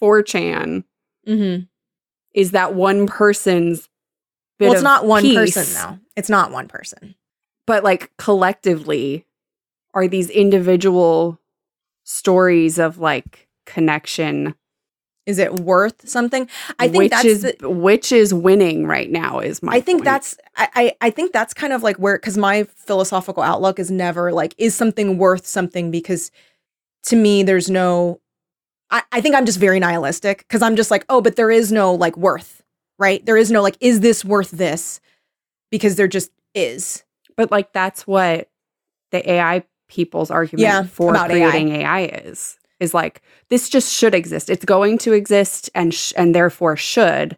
[0.00, 0.84] 4chan?
[1.26, 1.64] Mm-hmm.
[2.32, 3.88] Is that one person's
[4.62, 5.54] bit Well, it's not one peace?
[5.54, 5.98] person though.
[6.16, 7.14] It's not one person.
[7.66, 9.26] but like collectively
[9.94, 11.38] are these individual
[12.04, 14.54] stories of like connection
[15.26, 16.48] Is it worth something?
[16.80, 19.98] I think which that's is the, which is winning right now is my I think
[20.00, 20.04] point.
[20.06, 23.90] that's I, I I think that's kind of like where because my philosophical outlook is
[23.90, 26.30] never like is something worth something because
[27.04, 28.20] to me there's no
[28.90, 31.70] I, I think I'm just very nihilistic because I'm just like oh but there is
[31.70, 32.61] no like worth
[33.02, 35.00] right there is no like is this worth this
[35.70, 37.02] because there just is
[37.36, 38.48] but like that's what
[39.10, 41.50] the AI people's argument Yeah, for about AI.
[41.50, 42.00] creating AI.
[42.04, 46.76] is is like this just should exist it's going to exist and sh- and therefore
[46.76, 47.36] should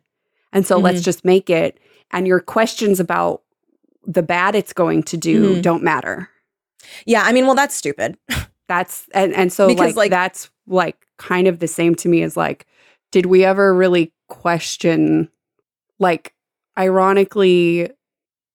[0.53, 1.05] and so let's Mm-hmm.
[1.05, 1.79] just make it
[2.13, 3.43] and your questions about
[4.07, 5.63] the bad it's going to do Mhm.
[5.63, 6.29] don't matter
[7.07, 8.17] yeah I mean well that's stupid
[8.69, 12.23] that's and and so Because, like, like- that's like kind of the same to me
[12.23, 12.67] as like
[13.13, 15.29] did we ever really question
[15.99, 16.35] like
[16.79, 17.91] ironically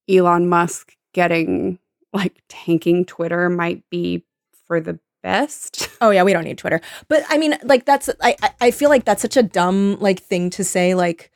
[0.09, 1.79] Elon Musk getting
[2.13, 4.23] like tanking Twitter might be
[4.65, 8.35] for the best oh yeah we don't need Twitter but I mean like that's I
[8.61, 11.31] I- feel like that's such a dumb like thing to say like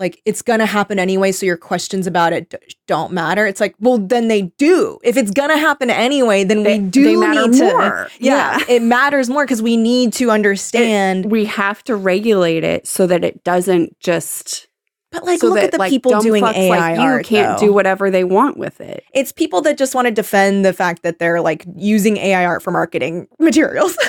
[0.00, 2.56] like it's gonna happen anyway so your questions about it d-
[2.88, 6.80] don't matter it's like well then they do if it's gonna happen anyway then They-
[6.80, 8.08] we do they matter need to more.
[8.18, 8.64] yeah, Yeah.
[8.76, 13.22] it matters more because we need to understand we have to regulate it so that
[13.24, 14.66] it doesn't just
[15.12, 17.24] But like, so look that at the like people doing fucks AI like you art.
[17.26, 17.66] can't though.
[17.66, 19.02] do whatever they want with it.
[19.12, 22.62] It's people that just want to defend the fact that they're like using AI art
[22.62, 23.96] for marketing materials.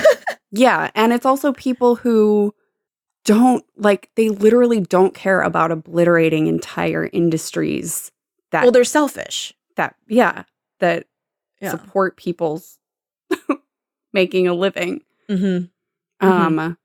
[0.54, 2.54] Yeah, and it's also people who
[3.24, 8.12] don't like they literally don't care about obliterating entire industries
[8.52, 9.54] that well, they're selfish.
[9.78, 10.44] that yeah,
[10.82, 11.06] that
[11.62, 11.72] Yeah.
[11.72, 12.80] support people's
[14.14, 15.04] making a living.
[15.30, 16.28] Mm-hmm.
[16.28, 16.78] Um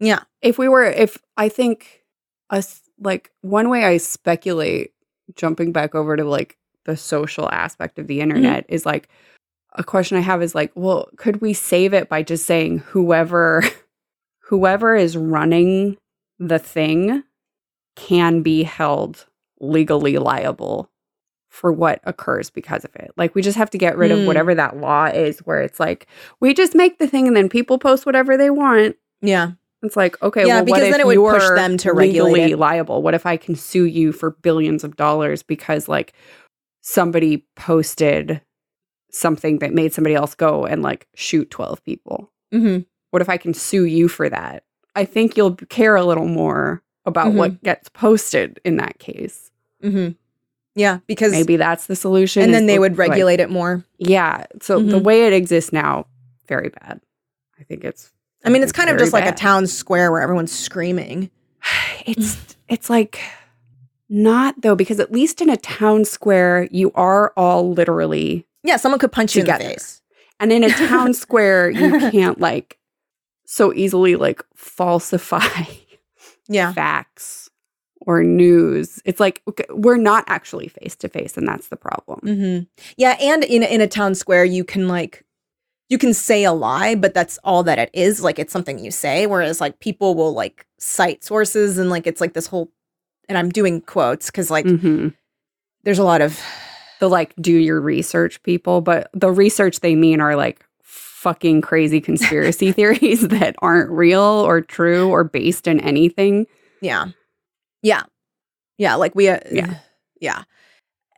[0.00, 0.20] Yeah.
[0.40, 2.04] if we were if I think
[2.48, 4.92] us like one way I speculate
[5.36, 9.08] jumping back over to like the social aspect of the internet is like
[9.74, 13.62] a question I have is like, well, could we save it by just saying whoever
[14.40, 15.96] whoever is running
[16.38, 17.22] the thing
[17.96, 19.26] can be held
[19.60, 20.90] legally liable
[21.48, 23.12] for what occurs because of it.
[23.16, 24.22] Like we just have to get rid Mm.
[24.22, 26.08] of whatever that law is where it's like
[26.40, 28.96] we just make the thing and then people post whatever they want.
[29.22, 29.52] Yeah.
[29.84, 32.32] It's like, okay, Yeah, well, what because if then it would push them to regulate
[32.32, 32.58] legally it.
[32.58, 33.02] liable?
[33.02, 36.12] What if I can sue you for billions of dollars because like
[36.80, 38.40] somebody posted
[39.10, 42.32] something that made somebody else go and like shoot 12 people?
[42.52, 42.82] Mm-hmm.
[43.10, 44.64] What if I can sue you for that?
[44.96, 47.36] I think you'll care a little more about Mm-hmm.
[47.38, 49.50] what gets posted in that case.
[49.82, 50.12] Mm-hmm.
[50.76, 52.42] Yeah, because Maybe that's the solution.
[52.42, 53.84] and then they would like- regulate it more.
[53.98, 54.46] yeah.
[54.62, 55.04] So the Mhm.
[55.04, 56.06] way it exists now,
[56.48, 57.00] very bad.
[57.60, 58.10] I think it's.
[58.44, 61.30] I mean, it's kind of very just like a town square where everyone's screaming.
[62.06, 63.20] it's it's like
[64.08, 68.98] not though because at least in a town square you are all literally Yeah, someone
[68.98, 70.02] could punch you in the face.
[70.38, 72.78] and in a town square you can't like
[73.46, 75.64] so easily like falsify
[76.48, 76.72] Yeah.
[76.74, 77.48] facts
[78.02, 82.20] or news it's like okay, we're not actually face to face and that's the problem
[82.22, 82.58] hmm
[82.98, 85.24] Yeah, and in in a town square, you can like
[85.88, 88.22] you can say a lie, but that's all that it is.
[88.22, 89.26] Like it's something you say.
[89.26, 92.70] Whereas like people will like cite sources and like it's like this whole.
[93.28, 95.14] And I'm doing quotes because like Mhm.
[95.84, 96.40] there's a lot of
[97.00, 102.00] the like do your research people but the research they mean are like fucking crazy
[102.00, 106.46] conspiracy theories that aren't real or true or based in anything
[106.80, 107.06] yeah,
[107.82, 108.02] yeah,
[108.78, 108.94] yeah.
[108.96, 109.74] Like we, uh, Yeah.
[110.20, 110.42] yeah.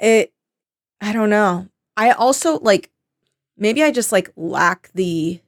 [0.00, 0.33] It.
[1.00, 1.66] I don't know.
[1.96, 2.90] I also like
[3.57, 5.40] maybe I just like lack the.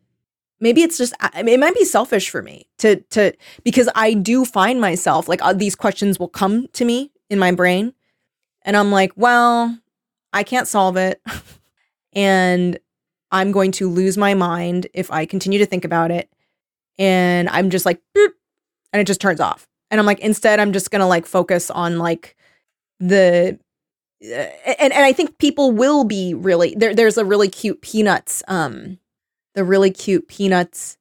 [0.60, 4.80] Maybe it's just it might be selfish for me to to because I do find
[4.80, 7.94] myself like uh, these questions will come to me in my brain,
[8.62, 9.78] and I'm like, well,
[10.32, 11.22] I can't solve it,
[12.12, 12.76] and
[13.30, 16.28] I'm going to lose my mind if I continue to think about it,
[16.98, 20.90] and I'm just like, and it just turns off, and I'm like, instead, I'm just
[20.90, 22.34] gonna like focus on like
[22.98, 23.60] the
[24.20, 26.94] and and I think people will be really there.
[26.94, 28.98] There's a really cute Peanuts, um,
[29.54, 30.96] the really cute Peanuts,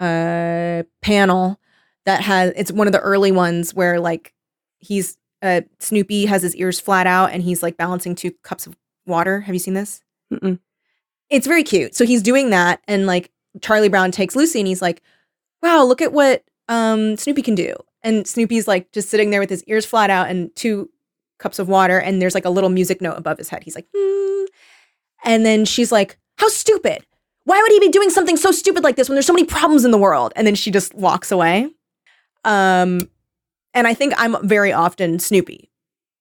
[0.00, 1.60] uh, panel
[2.06, 4.34] that has it's one of the early ones where like
[4.78, 8.76] he's uh Snoopy has his ears flat out and he's like balancing two cups of
[9.06, 9.40] water.
[9.40, 10.02] Have you seen this?
[10.32, 10.58] Mm-mm.
[11.28, 11.94] It's very cute.
[11.94, 15.02] So he's doing that, and like Charlie Brown takes Lucy, and he's like,
[15.62, 19.50] "Wow, look at what um Snoopy can do." And Snoopy's like just sitting there with
[19.50, 20.90] his ears flat out and two
[21.40, 23.64] cups of water and there's like a little music note above his head.
[23.64, 24.44] He's like, hmm.
[25.24, 27.04] And then she's like, How stupid.
[27.44, 29.84] Why would he be doing something so stupid like this when there's so many problems
[29.84, 30.32] in the world?
[30.36, 31.68] And then she just walks away.
[32.44, 33.10] Um,
[33.74, 35.70] and I think I'm very often Snoopy.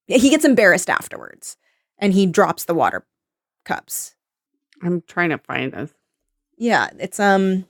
[0.08, 1.56] He gets embarrassed afterwards
[2.00, 3.06] and he drops the water
[3.66, 4.16] cups.
[4.82, 5.94] i'm trying to find this
[6.58, 7.66] Yeah, it's um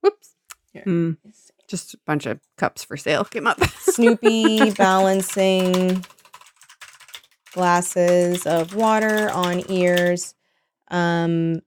[0.00, 0.34] whoops
[0.72, 0.82] Here.
[0.84, 1.12] Hmm.
[1.68, 6.04] just a bunch of cups for sale came up Snoopy balancing
[7.54, 10.34] glasses of water on ears.
[10.90, 11.60] Um,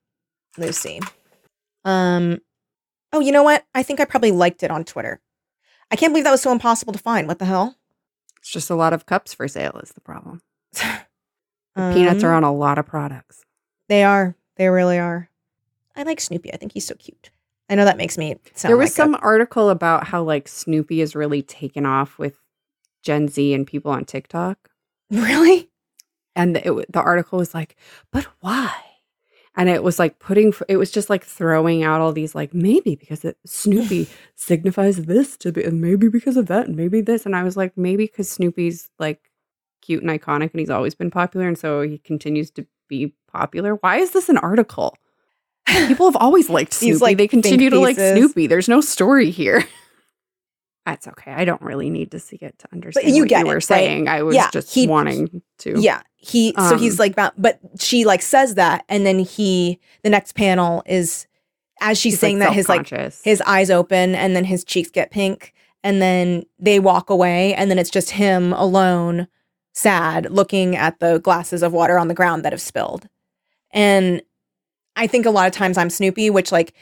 [0.58, 1.00] Lucy.
[1.86, 2.39] Um,
[3.13, 3.65] oh, you know what?
[3.73, 5.21] I think I probably liked it on Twitter.
[5.89, 7.28] I can't believe that was so impossible to find.
[7.28, 7.76] What the hell?
[8.39, 10.41] it's just a lot of cups for sale is the problem
[10.73, 11.02] The
[11.76, 13.43] peanuts Um, are on a lot of products
[13.89, 14.36] They are.
[14.58, 15.30] They really are.
[15.95, 16.54] I like Snoopy.
[16.54, 17.30] I think he's so cute.
[17.69, 18.69] I know that makes me sound.
[18.69, 22.39] there was like a- some article about how like snoopy is really taken off with
[23.04, 24.69] gen z and people on tiktok
[25.12, 25.69] really.
[26.38, 27.76] And it, the article was like
[28.12, 28.73] but why?
[29.60, 32.95] And it was like putting it was just like throwing out all these like maybe
[32.95, 37.26] because it, snoopy signifies this to be and maybe because of that and maybe this
[37.26, 39.32] and i was like maybe because snoopy's like
[39.82, 43.76] cute and iconic and he's always been popular and so he continues to be popular.
[43.76, 44.97] Why is this an article?
[45.68, 46.91] People have always liked snoopy.
[46.93, 48.47] These, like, they continue to like snoopy.
[48.47, 49.66] There's no story here
[50.88, 51.32] that's okay.
[51.32, 53.56] I don't really need to see it to understand you what get you it, were
[53.56, 53.64] right?
[53.64, 54.08] saying.
[54.08, 57.60] I was Yeah, just he- wanting to Yeah, he so Um, he's like bound, but
[57.80, 61.28] she like says that, and then he the next panel is
[61.82, 62.88] as she's saying like, that his like
[63.24, 67.70] his eyes open and then his cheeks get pink, and then they walk away and
[67.70, 69.28] then it's just him alone
[69.74, 73.08] sad looking at the glasses of water on the ground that have spilled.
[73.72, 74.22] And
[74.96, 76.74] i think a lot of times i'm snoopy which like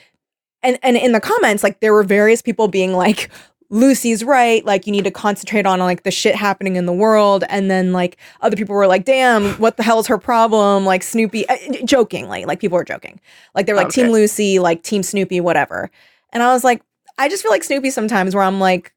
[0.63, 3.29] and and in the comments like there were various people being like
[3.69, 7.43] lucy's right like you need to concentrate on like the shit happening in the world.
[7.49, 10.85] And then like other people were like damn what the hell's her problem?
[10.85, 13.19] Like snoopy uh, jokingly like people were joking.
[13.55, 14.01] Like they were like Okay.
[14.03, 15.89] team lucy like team snoopy whatever.
[16.31, 16.81] And i was like
[17.17, 18.93] i just feel like snoopy sometimes where i'm like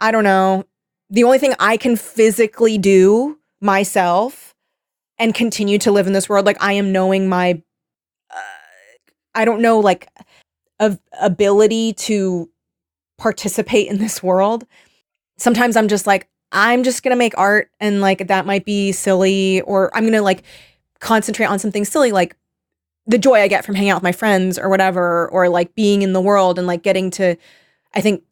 [0.00, 0.64] i don't know
[1.10, 4.54] the only thing i can physically do myself
[5.18, 7.62] and continue to live in this world like i am knowing my
[8.30, 8.36] uh,
[9.34, 10.08] i don't know like
[10.80, 12.48] of ability to
[13.22, 14.64] participate in this world
[15.36, 19.60] sometimes i'm just like i'm just gonna make art and like that might be silly
[19.62, 20.42] or i'm gonna like
[20.98, 22.36] concentrate on something silly like
[23.06, 26.02] the joy i get from hanging out with my friends or whatever or like being
[26.02, 27.36] in the world and like getting to
[27.94, 28.24] i think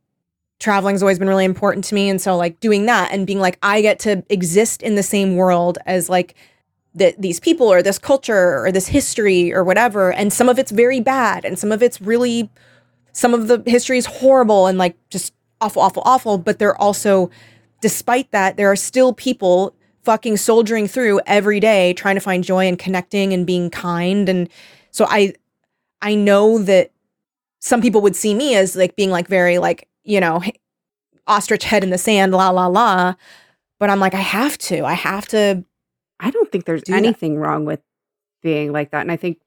[0.61, 2.09] traveling's always been really important to me.
[2.09, 5.35] And so like doing that and being like i get to exist in the same
[5.35, 6.35] world as like
[6.95, 10.13] the, these people or this culture or this history or whatever.
[10.13, 12.51] And some of it's very bad and some of it's really
[13.13, 17.31] some of the history is horrible and like just awful awful awful but they're also
[17.81, 22.67] despite that there are still people fucking soldiering through every day trying to find joy
[22.67, 24.49] and connecting and being kind and
[24.91, 25.33] so i
[26.03, 26.91] i know that
[27.61, 30.43] some people would see me as like being like very like you know
[31.27, 33.15] ostrich head in the sand la la la
[33.79, 35.65] but i'm like i have to i have to
[36.23, 36.99] I don't think there's Do that.
[36.99, 37.81] anything wrong with
[38.43, 39.01] being like that.
[39.01, 39.39] And I think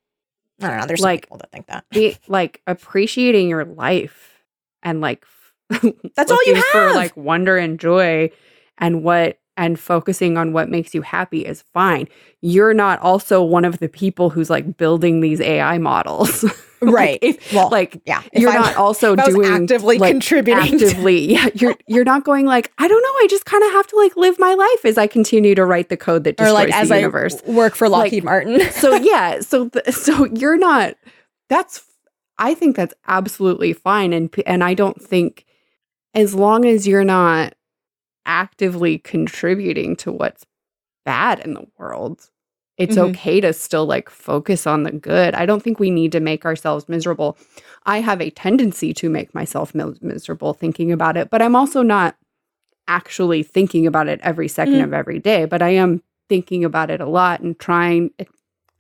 [0.64, 4.39] i don't know there's Like- people that think that be like appreciating your life
[4.82, 5.26] and like
[6.16, 6.95] That's all you looking for have.
[6.95, 8.30] like wonder and joy
[8.78, 12.07] and what and focusing on what makes you happy is fine.
[12.41, 16.43] You're not also one of the people who's like building these AI models.
[16.91, 17.19] Like, right.
[17.21, 18.21] if- well like yeah.
[18.31, 22.23] If you're I- not also I doing actively like, contributing actively yeah you're you're not
[22.23, 23.09] going like i don't know.
[23.23, 25.89] I just kind of have to like live my life as i continue to write
[25.89, 27.41] the code that or destroys like as the I universe.
[27.43, 28.61] work for Like- Lockheed Martin.
[28.71, 30.95] so yeah so so you're not
[31.49, 31.84] that's
[32.38, 35.45] i think that's absolutely fine and and i don't think
[36.15, 37.53] as long as you're not
[38.25, 40.45] actively contributing to what's
[41.05, 42.29] bad in the world
[42.78, 43.09] it's Mhm.
[43.09, 46.43] okay to still like focus on the good i don't think we need to make
[46.45, 47.38] ourselves miserable
[47.86, 51.82] i have a tendency to make myself mis- miserable thinking about it but i'm also
[51.84, 52.15] not
[52.88, 54.84] actually thinking about it every second Mhm.
[54.86, 58.09] of every day but i am thinking about it a lot and trying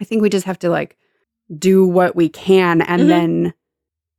[0.01, 0.97] i think we just have to like
[1.57, 3.07] do what we can and Mhm.
[3.07, 3.53] then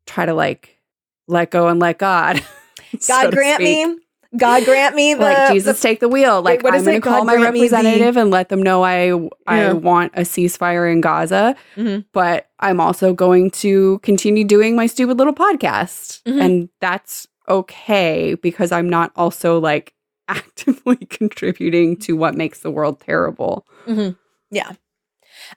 [0.07, 0.79] try to like
[1.27, 2.43] let go and let god
[3.09, 3.97] God grant me,
[4.37, 6.43] God grant me the, like Jesus, the- take the wheel.
[6.43, 9.13] Like what I'm going to call my representative and let them know I
[9.47, 9.73] I Yeah.
[9.73, 11.55] want a ceasefire in Gaza.
[11.77, 12.05] Mhm.
[12.13, 16.41] But I'm also going to continue doing my stupid little podcast, Mhm.
[16.45, 19.93] and that's okay because I'm not also like
[20.29, 23.67] actively contributing to what makes the world terrible.
[23.87, 24.17] Mhm.
[24.51, 24.73] yeah.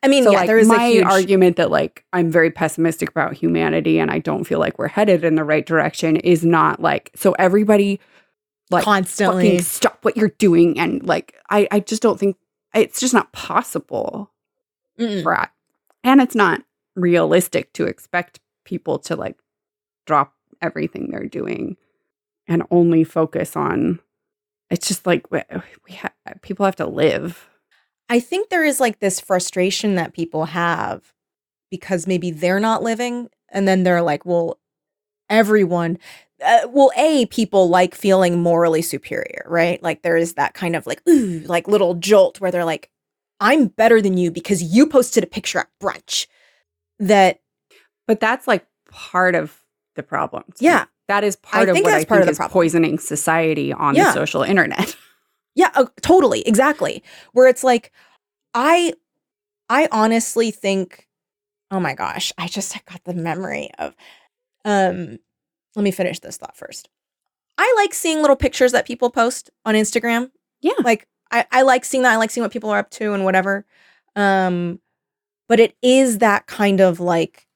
[0.03, 2.51] I mean, so yeah, like there is my a huge argument that like I'm very
[2.51, 6.43] pessimistic about humanity and I don't feel like we're headed in the right direction is
[6.43, 7.99] not like so everybody
[8.69, 9.45] like constantly.
[9.45, 12.37] fucking stop what you're doing and like I I just don't think
[12.73, 14.31] it's just not possible
[14.99, 15.23] Mm-mm.
[15.23, 15.49] for
[16.03, 16.63] and it's not
[16.95, 19.37] realistic to expect people to like
[20.05, 21.77] drop everything they're doing
[22.47, 23.99] and only focus on
[24.69, 25.41] it's just like we,
[25.87, 27.49] we ha- people have to live
[28.09, 31.13] I think there is like this frustration that people have
[31.69, 34.59] because maybe they're not living, and then they're like, well,
[35.29, 35.97] everyone.
[36.45, 39.81] Uh, well, a people like feeling morally superior, right?
[39.81, 42.89] Like there is that kind of like ooh, like little jolt where they're like,
[43.39, 46.27] "I'm better than you because you posted a picture at brunch."
[46.99, 47.39] That
[48.07, 49.63] but that's like part of
[49.95, 50.53] the problem me.
[50.59, 52.53] yeah, that is part of think what I part think of the is problem.
[52.53, 54.05] poisoning society on Yeah.
[54.05, 54.95] the social internet.
[55.55, 57.01] Yeah, uh, totally, exactly.
[57.33, 57.91] Where it's like,
[58.53, 58.93] I,
[59.69, 61.07] I honestly think,
[61.71, 63.95] oh my gosh, I just got the memory of,
[64.65, 65.17] um,
[65.77, 66.89] let me finish this thought first.
[67.57, 70.31] I like seeing little pictures that people post on Instagram.
[70.59, 70.73] Yeah.
[70.83, 72.13] like I, I like seeing that.
[72.13, 73.65] I like seeing what people are up to and whatever.
[74.15, 74.79] Um,
[75.47, 77.47] but it is that kind of like,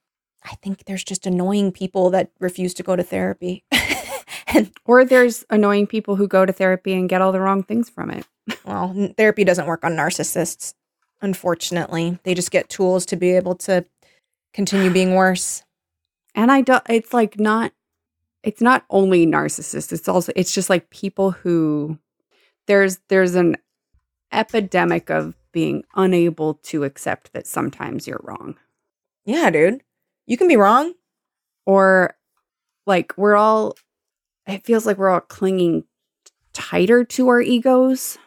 [0.43, 3.63] I think there's just annoying people that refuse to go to therapy.
[4.47, 7.89] and or there's annoying people who go to therapy and get all the wrong things
[7.89, 8.27] from it.
[8.65, 10.75] well, therapy doesn't work on narcissists,
[11.21, 12.19] unfortunately.
[12.23, 13.85] They just get tools to be able to
[14.53, 15.63] continue being worse.
[16.35, 17.73] And I don't it's like not
[18.43, 21.97] it's not only narcissists, it's also it's just like people who
[22.67, 23.57] there's there's an
[24.31, 28.55] epidemic of being unable to accept that sometimes you're wrong.
[29.25, 29.83] Yeah, dude.
[30.25, 30.93] You can be wrong.
[31.65, 32.15] Or
[32.87, 33.75] like we're all
[34.47, 35.83] it feels like we're all clinging
[36.53, 38.17] tighter to our egos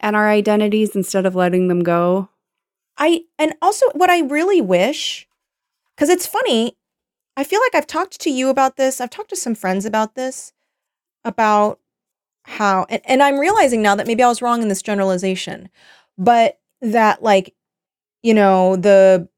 [0.00, 2.28] and our identities instead of letting them go.
[2.96, 5.28] I and also what I really wish
[5.96, 6.76] cuz it's funny
[7.36, 9.00] I feel like I've talked to you about this.
[9.00, 10.52] I've talked to some friends about this
[11.24, 11.78] about
[12.44, 15.68] how and, and I'm realizing now that maybe I was wrong in this generalization,
[16.18, 17.54] but that like
[18.22, 19.28] you know, the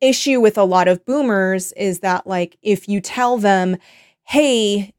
[0.00, 3.76] issue with a lot of boomers is that like if you tell them,
[4.24, 4.92] "Hey,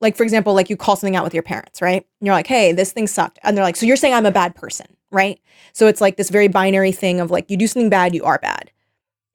[0.00, 2.06] like for example, like you call something out with your parents, right?
[2.20, 4.32] And you're like, "Hey, this thing sucked." And they're like, "So you're saying I'm a
[4.32, 5.40] bad person?" Right?
[5.74, 8.38] So it's like this very binary thing of like you do something bad, you are
[8.38, 8.70] bad.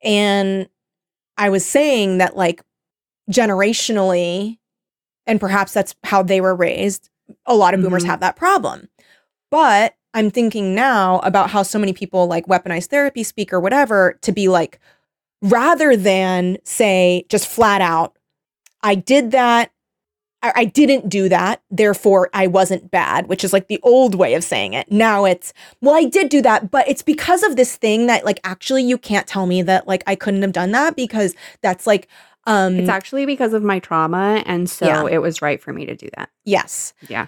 [0.03, 0.67] And
[1.37, 2.61] I was saying that like
[3.31, 4.57] generationally
[5.25, 7.09] and perhaps that's how they were raised,
[7.45, 8.07] a lot of boomers Mhm.
[8.07, 8.87] have that problem.
[9.51, 14.17] But I'm thinking now about how so many people like weaponize therapy speak or whatever
[14.21, 14.79] to be like
[15.41, 18.13] rather than say just flat out
[18.83, 19.71] I did that
[20.43, 24.35] I, I didn't do that, therefore I wasn't bad, which is like the old way
[24.35, 24.91] of saying it.
[24.91, 28.39] Now it's, well, I did do that, but it's because of this thing that like
[28.43, 32.07] actually you can't tell me that like I couldn't have done that because that's like
[32.45, 34.43] um It's actually because of my trauma.
[34.45, 35.05] And so Yeah.
[35.05, 36.29] it was right for me to do that.
[36.45, 36.93] yes.
[37.09, 37.27] Yeah.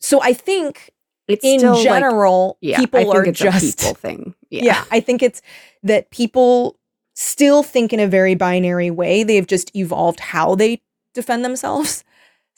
[0.00, 0.90] So I think
[1.26, 4.34] It's in still like- general, yeah, people are just people thing.
[4.48, 4.62] Yeah.
[4.64, 4.84] yeah.
[4.92, 5.42] I think it's
[5.82, 6.78] that people
[7.14, 9.24] still think in a very binary way.
[9.24, 10.80] They've just evolved how they
[11.14, 12.04] defend themselves.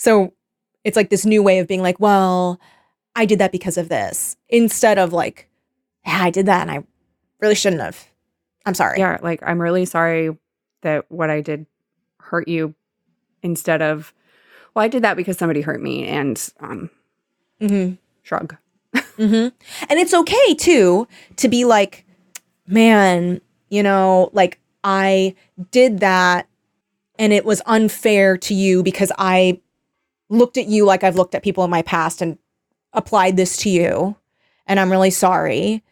[0.01, 0.33] So
[0.83, 2.59] it's like this new way of being like, well,
[3.15, 5.47] I did that because of this, instead of like,
[6.07, 6.85] yeah, I did that and I
[7.39, 8.09] really shouldn't have.
[8.65, 8.99] I'm sorry.
[8.99, 9.19] Yeah.
[9.21, 10.35] Like, I'm really sorry
[10.81, 11.67] that what I did
[12.19, 12.75] hurt you
[13.43, 14.15] instead of,
[14.73, 16.89] well, I did that because somebody hurt me and um,
[17.61, 17.93] hmm
[18.23, 18.57] shrug.
[19.17, 19.49] hmm
[19.91, 22.07] And it's okay too to be like,
[22.67, 25.35] man, you know, like I
[25.71, 26.49] did that
[27.19, 29.61] and it was unfair to you because I
[30.31, 32.39] looked at you like I've looked at people in my past and
[32.95, 34.17] applied this to you.
[34.67, 35.83] And I'm really sorry.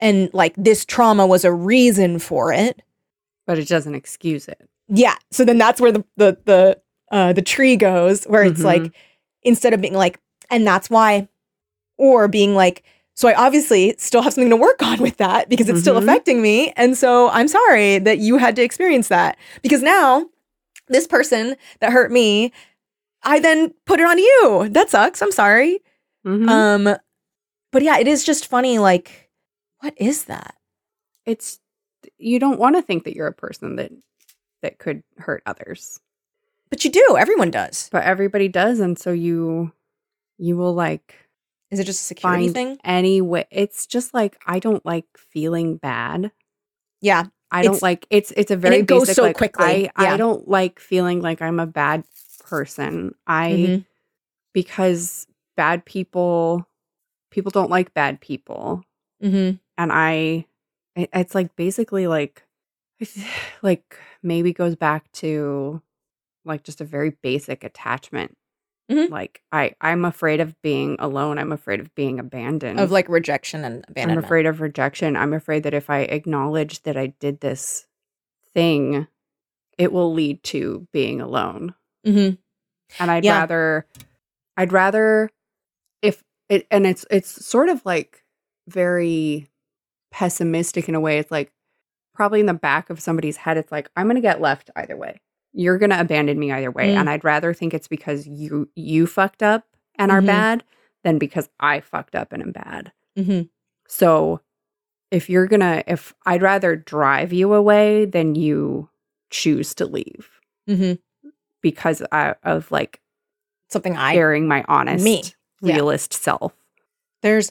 [0.00, 2.82] And like this trauma was a reason for it.
[3.46, 4.68] But it doesn't excuse it.
[4.88, 5.14] Yeah.
[5.30, 8.64] So then that's where the the the uh the tree goes, where it's Mhm.
[8.64, 8.92] like
[9.42, 10.20] instead of being like,
[10.50, 11.28] and that's why,
[11.96, 12.82] or being like,
[13.14, 16.02] so I obviously still have something to work on with that because it's still Mhm.
[16.02, 16.72] affecting me.
[16.76, 19.36] And so I'm sorry that you had to experience that.
[19.62, 20.26] Because now
[20.88, 22.52] this person that hurt me,
[23.22, 24.68] I then put it on you.
[24.70, 25.20] That sucks.
[25.22, 25.80] I'm sorry.
[26.26, 26.48] Mhm.
[26.48, 26.96] Um,
[27.72, 29.30] but yeah, it is just funny, like,
[29.80, 30.54] what is that?
[31.26, 31.60] it's,
[32.16, 33.92] you don't want to think that you're a person that,
[34.62, 36.00] that could hurt others.
[36.70, 37.90] But you do, everyone does.
[37.92, 38.80] But everybody does.
[38.80, 39.70] And so you,
[40.38, 41.14] you will like,
[41.70, 42.78] Is it just a security thing?
[42.82, 43.44] any way.
[43.50, 46.30] It's just like I don't like feeling bad.
[47.02, 47.24] Yeah.
[47.50, 49.90] I don't like it's it's a very it goes basic, so like, quickly.
[49.94, 50.14] I Yeah.
[50.14, 52.04] I don't like feeling like I'm a bad
[52.48, 53.14] person.
[53.26, 53.84] I Mhm.
[54.54, 55.26] because
[55.56, 56.66] bad people
[57.30, 58.82] people don't like bad people,
[59.22, 59.56] Mm-hmm.
[59.76, 60.46] and I
[60.96, 62.44] it, it's like basically like
[63.62, 65.82] like maybe goes back to
[66.44, 68.36] like just a very basic attachment.
[68.90, 69.10] Mhm.
[69.10, 71.38] Like I I'm afraid of being alone.
[71.38, 72.80] I'm afraid of being abandoned.
[72.80, 74.18] Of like rejection and abandonment.
[74.18, 75.16] I'm afraid of rejection.
[75.16, 77.86] I'm afraid that if I acknowledge that I did this
[78.54, 79.06] thing,
[79.76, 81.74] it will lead to being alone.
[82.06, 82.34] Mm-hmm.
[83.02, 83.38] And I'd Yeah.
[83.40, 83.86] rather
[84.56, 85.30] I'd rather
[86.02, 88.24] if it and it's it's sort of like
[88.68, 89.48] very
[90.10, 91.18] pessimistic in a way.
[91.18, 91.52] It's like
[92.14, 94.96] probably in the back of somebody's head it's like I'm going to get left either
[94.96, 95.20] way.
[95.52, 97.00] You're going to abandon me either way Mm.
[97.00, 99.64] and I'd rather think it's because you you fucked up
[99.96, 100.26] and are Mhm.
[100.26, 100.64] bad
[101.04, 102.92] than because I fucked up and am bad.
[103.16, 103.42] Mm-hmm.
[103.88, 104.40] So
[105.10, 108.90] if you're gonna, if I'd rather drive you away than you
[109.30, 110.28] choose to leave
[110.68, 110.94] Mm-hmm.
[111.62, 113.00] Because I, of like
[113.70, 115.22] Something I airing my honest, Me.
[115.60, 115.74] Yeah.
[115.74, 116.52] realist self.
[117.22, 117.50] there's,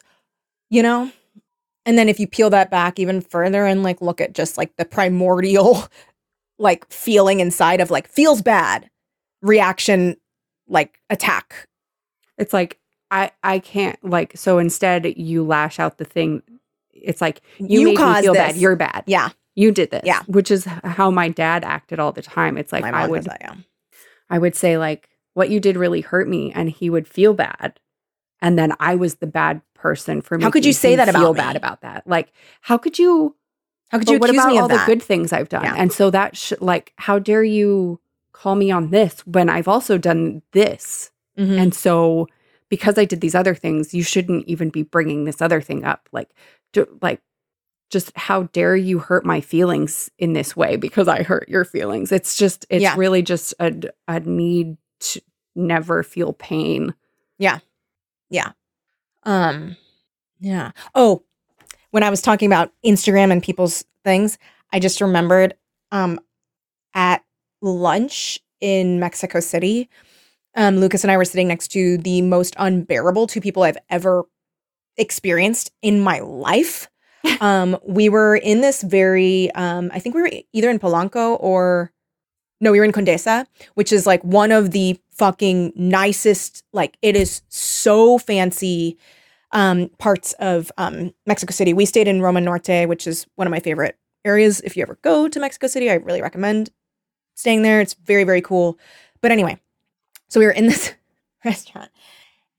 [0.70, 1.12] you know,
[1.86, 4.76] and then if you peel that back even further and like look at just like
[4.78, 5.88] the primordial,
[6.60, 8.90] like feeling inside of like feels bad,
[9.42, 10.18] reaction,
[10.68, 11.68] like attack.
[12.38, 12.80] It's like
[13.12, 14.34] I, I can't like.
[14.36, 16.42] So instead, you lash out the thing.
[16.94, 18.42] It's like you, You made me feel this.
[18.54, 18.58] bad.
[18.58, 19.04] You're bad.
[19.06, 20.02] Yeah, You did this.
[20.04, 20.24] Yeah.
[20.28, 22.58] which is how my dad acted all the time.
[22.58, 23.38] It's like I would that.
[23.40, 23.56] Yeah.
[24.30, 27.80] I would say like what you did really hurt me and he would feel bad.
[28.42, 31.34] And then I was the bad person for How could you say that about feel
[31.34, 31.38] me?
[31.40, 32.06] bad about that?
[32.08, 33.36] Like how could you
[33.90, 35.64] How could you what about me all of the good things I've done?
[35.64, 35.76] Yeah.
[35.78, 38.00] And so that sh- like how dare you
[38.34, 41.12] call me on this when I've also done this?
[41.38, 41.60] Mhm.
[41.60, 42.28] And so
[42.70, 46.10] because I did these other things, you shouldn't even be bringing this other thing up.
[46.12, 46.30] Like
[46.74, 47.22] do, like
[47.90, 52.12] just how dare you hurt my feelings in this way because I hurt your feelings.
[52.12, 52.96] It's just it's Yeah.
[52.98, 53.74] really just a
[54.08, 55.22] a need to
[55.56, 56.94] never feel pain.
[57.38, 57.60] Yeah.
[58.30, 58.52] Yeah.
[59.24, 59.76] Um,
[60.40, 60.72] yeah.
[60.96, 61.24] Oh,
[61.92, 64.38] when I was talking about Instagram and people's things,
[64.74, 65.56] I just remembered
[65.92, 66.20] um
[66.94, 67.24] at
[67.62, 69.90] lunch in Mexico City,
[70.56, 74.24] um, Lucas and I were sitting next to the most unbearable two people I've ever
[74.98, 76.90] experienced in my life.
[77.42, 81.92] Um, we were in this very um, I think we were either in Polanco or
[82.60, 87.16] no, we were in Condesa, which is like one of the fucking nicest, like it
[87.16, 88.98] is so fancy
[89.52, 91.74] um, parts of um, Mexico City.
[91.74, 94.60] We stayed in Roma Norte, which is one of my favorite areas.
[94.62, 96.72] If you ever go to Mexico City, I really recommend
[97.36, 97.80] staying there.
[97.80, 98.80] It's very, very cool.
[99.22, 99.60] But anyway,
[100.28, 100.94] so we were in this
[101.46, 101.92] restaurant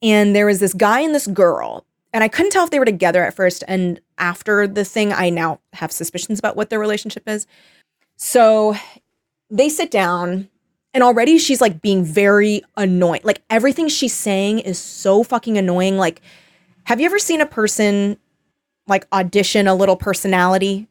[0.03, 1.85] and there was this guy and this girl.
[2.13, 3.65] And I couldn't tell if they were together at first.
[3.69, 7.47] And after the thing, I now have suspicions about what their relationship is.
[8.17, 8.75] So
[9.51, 10.49] they sit down
[10.95, 13.21] and already she's like being very annoying.
[13.25, 15.99] Like everything she's saying is so fucking annoying.
[15.99, 16.23] Like,
[16.85, 18.17] have you ever seen a person
[18.87, 20.89] like audition a little personality?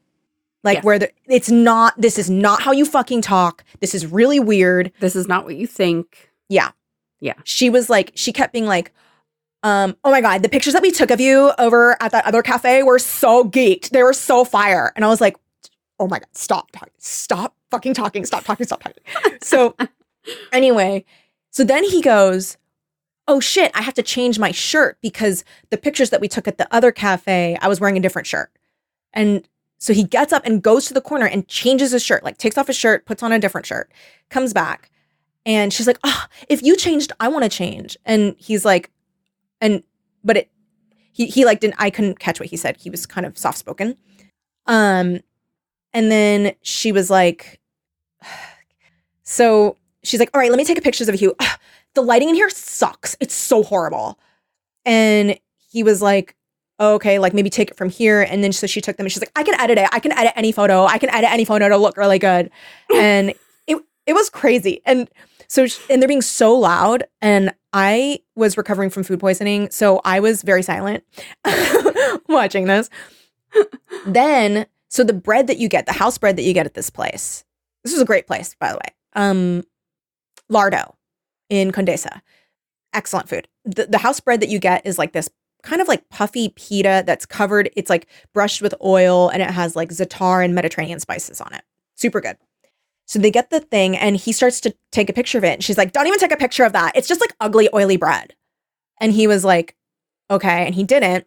[0.64, 3.64] Like where the, it's not, this is not how you fucking talk.
[3.80, 4.92] This is really weird.
[5.00, 6.32] This is not what you think.
[6.50, 6.72] Yeah.
[7.20, 7.36] Yeah.
[7.44, 8.92] She was like, she kept being like,
[9.64, 12.42] um, oh my God, the pictures that we took of you over at that other
[12.42, 13.90] cafe were so geeked.
[13.90, 14.92] They were so fire.
[14.96, 15.36] And I was like,
[16.00, 16.94] oh my God, stop talking.
[17.00, 18.26] Stop fucking talking.
[18.26, 18.66] Stop talking.
[18.66, 19.04] Stop talking.
[19.42, 19.76] so
[20.52, 21.06] anyway,
[21.50, 22.58] so then he goes,
[23.28, 26.58] oh shit, I have to change my shirt because the pictures that we took at
[26.58, 28.52] the other cafe, I was wearing a different shirt.
[29.14, 29.48] And
[29.80, 32.58] so he gets up and goes to the corner and changes his shirt, like takes
[32.58, 33.92] off his shirt, puts on a different shirt,
[34.30, 34.90] comes back.
[35.46, 37.98] And she's like, oh, if you changed, I want to change.
[38.06, 38.92] And he's like,
[39.62, 39.84] and,
[40.24, 40.52] but it,
[41.14, 42.78] he, he like didn't, I couldn't catch what he said.
[42.78, 43.98] He was kind of soft spoken.
[44.68, 45.22] Um,
[45.94, 47.60] and then she was like,
[49.24, 51.36] so she's like, all right, let me take a pictures of you.
[51.40, 51.60] "Ugh,
[51.96, 53.18] the lighting in here sucks.
[53.20, 54.20] It's so horrible.
[54.86, 55.40] And
[55.72, 56.36] he was like,
[56.80, 58.22] "Oh, okay, like maybe take it from here.
[58.22, 59.90] And then so she took them and she's like, I can edit it.
[59.92, 60.86] I can edit any photo.
[60.86, 62.52] I can edit any photo to look really good.
[62.96, 63.34] And
[63.66, 64.82] it it was crazy.
[64.86, 65.10] And
[65.48, 67.04] so sh- and they're being so loud.
[67.22, 69.70] And I was recovering from food poisoning.
[69.70, 71.04] So I was very silent
[72.28, 72.90] watching this.
[74.08, 76.90] then so the bread that you get, the house bread that you get at this
[76.90, 77.46] place,
[77.84, 78.96] this is a great place, by the way.
[79.14, 79.64] Um,
[80.52, 80.96] Lardo
[81.50, 82.22] in Condesa.
[82.94, 83.48] Excellent food.
[83.64, 85.30] The, the house bread that you get is like this
[85.62, 87.70] kind of like puffy pita that's covered.
[87.76, 91.62] It's like brushed with oil and it has like za'atar and Mediterranean spices on it.
[91.94, 92.38] Super good.
[93.08, 95.54] So they get the thing and he starts to take a picture of it.
[95.54, 96.96] And she's like, don't even take a picture of that.
[96.96, 98.36] It's just like ugly, oily bread.
[99.00, 99.76] And he was like,
[100.30, 100.66] okay.
[100.66, 101.26] And he didn't.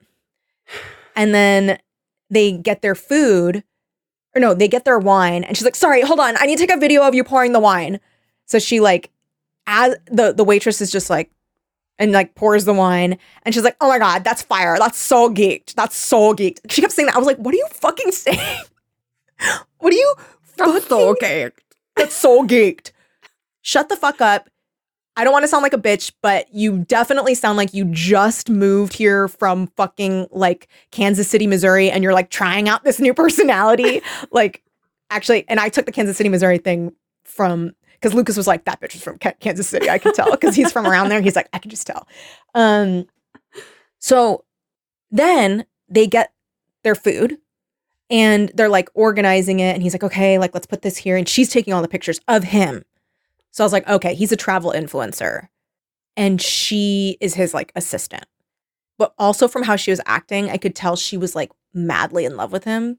[1.16, 1.78] And then
[2.28, 3.64] they get their food,
[4.36, 5.42] or no, they get their wine.
[5.42, 6.36] And she's like, sorry, hold on.
[6.36, 7.98] I need to take a video of you pouring the wine.
[8.46, 9.10] So she like,
[9.66, 11.30] as the, the waitress is just like,
[11.98, 13.18] and like pours the wine.
[13.42, 14.76] And she's like, oh my God, that's fire.
[14.78, 15.74] That's so geeked.
[15.74, 16.58] That's so geeked.
[16.70, 17.14] She kept saying that.
[17.16, 18.62] I was like, what are you fucking saying?
[19.78, 20.14] what are you
[20.56, 21.50] That's so okay.
[21.97, 22.93] That's so geeked.
[23.62, 24.49] Shut the fuck up.
[25.16, 28.49] I don't want to sound like a bitch, but you definitely sound like you just
[28.49, 33.12] moved here from fucking like Kansas City, Missouri, and you're like trying out this new
[33.12, 34.01] personality.
[34.30, 34.62] like,
[35.11, 36.93] actually, and I took the Kansas City, Missouri thing
[37.24, 39.91] from because Lucas was like, that bitch is from Ka- Kansas City.
[39.91, 41.20] I can tell because he's from around there.
[41.20, 42.09] He's like, I can just tell.
[42.55, 43.07] Um,
[43.99, 44.45] so
[45.11, 46.32] then they get
[46.82, 47.36] their food
[48.11, 51.28] and they're like organizing it and he's like okay like let's put this here and
[51.28, 52.84] she's taking all the pictures of him.
[53.52, 55.48] So i was like okay he's a travel influencer
[56.16, 58.26] and she is his like assistant.
[58.98, 62.36] But also from how she was acting i could tell she was like madly in
[62.36, 62.98] love with him.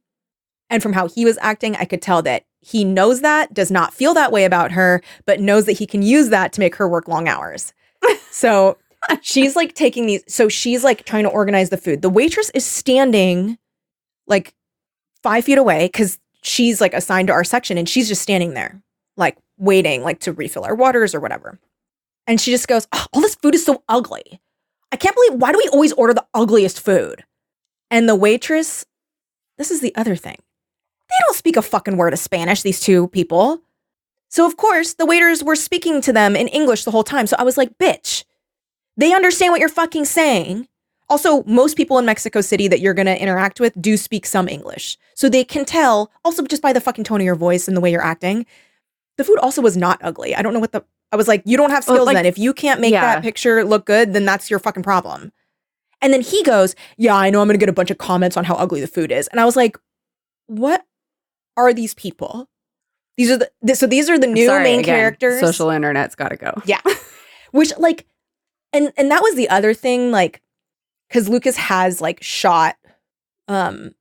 [0.70, 3.94] And from how he was acting i could tell that he knows that does not
[3.94, 6.88] feel that way about her but knows that he can use that to make her
[6.88, 7.74] work long hours.
[8.34, 8.78] So
[9.22, 12.02] she's like taking these so she's like trying to organize the food.
[12.02, 13.58] The waitress is standing
[14.26, 14.54] like
[15.24, 18.82] five feet away because she's like assigned to our section and she's just standing there,
[19.18, 21.60] like waiting, like to refill our waters or whatever.
[22.28, 24.40] And she just goes, "Oh, All this food is so ugly.
[24.92, 27.24] I can't believe why do we always order the ugliest food?
[27.90, 28.86] And the waitress,
[29.58, 30.38] this is the other thing.
[31.10, 33.62] They don't speak a fucking word of Spanish, these two people.
[34.30, 37.28] So, of course, the waiters were speaking to them in English the whole time.
[37.28, 38.24] So I was like, bitch,
[38.96, 40.70] they understand what you're fucking saying.
[41.12, 44.48] Also, most people in Mexico City that you're going to interact with do speak some
[44.48, 44.98] English.
[45.14, 47.82] So they can tell, also just by the fucking tone of your voice and the
[47.82, 48.46] way you're acting.
[49.18, 50.34] The food also was not ugly.
[50.36, 50.84] I don't know what the.
[51.12, 52.26] I was like, you don't have skills like- then.
[52.26, 53.02] If you can't make Yeah.
[53.16, 55.32] that picture look good, then that's your fucking problem.
[56.02, 58.38] And then he goes, Yeah, I know I'm going to get a bunch of comments
[58.38, 59.28] on how ugly the food is.
[59.28, 59.78] And I was like,
[60.48, 60.86] What
[61.58, 62.48] are these people?
[63.18, 63.52] These are the.
[63.66, 65.42] th- so these are the new Sorry, main again, characters.
[65.42, 66.54] Social internet's got to go.
[66.66, 66.80] Yeah.
[67.52, 68.08] Which like
[68.72, 70.42] and and that was the other thing like
[71.12, 72.76] cuz Lucas has like shot
[73.48, 73.92] um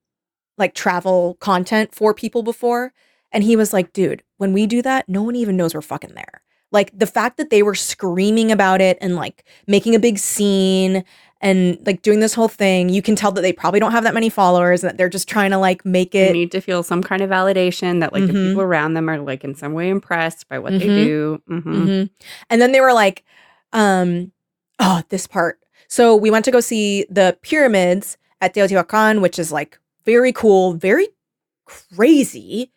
[0.57, 2.93] like travel content for people before
[3.31, 6.13] and he was like dude when we do that no one even knows we're fucking
[6.13, 6.41] there
[6.71, 11.03] like the fact that they were screaming about it and like making a big scene
[11.41, 14.13] and like doing this whole thing you can tell that they probably don't have that
[14.13, 16.27] many followers and that they're just trying to like make it.
[16.27, 18.49] They need to feel some kind of validation that like the Mhm.
[18.49, 21.03] people around them are like in some way impressed by what they Mhm.
[21.03, 21.41] do.
[21.49, 21.63] Mhm.
[21.63, 22.09] Mhm.
[22.51, 23.23] And then they were like,
[23.73, 24.31] um,
[24.79, 25.57] oh, this part.
[25.91, 30.71] So we went to go see the pyramids at Teotihuacan, which is like very cool,
[30.73, 31.09] very
[31.65, 32.71] crazy.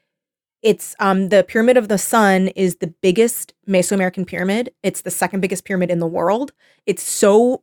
[0.62, 4.74] It's um the pyramid of the sun is the biggest Mesoamerican pyramid.
[4.82, 6.50] It's the second biggest pyramid in the world.
[6.86, 7.62] It's so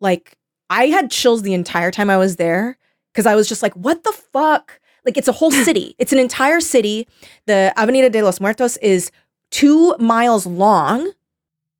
[0.00, 0.36] like
[0.68, 2.76] I had chills the entire time I was there
[3.10, 4.82] because I was just like, what the fuck?
[5.06, 5.94] Like it's a whole city.
[5.98, 7.08] It's an entire city.
[7.46, 9.10] The Avenida de los Muertos is
[9.48, 11.10] two miles long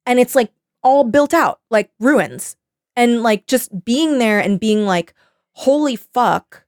[0.07, 0.51] and it's like
[0.83, 2.57] all built out, like ruins.
[2.97, 5.15] And like just being there and being like,
[5.53, 6.65] holy fuck,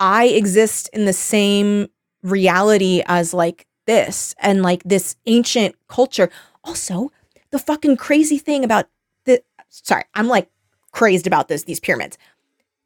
[0.00, 1.88] I exist in the same
[2.22, 6.30] reality as like this and like this ancient culture.
[6.64, 7.10] Also,
[7.50, 8.88] the fucking crazy thing about
[9.24, 10.50] the sorry, I'm like
[10.92, 12.18] crazed about this, these pyramids.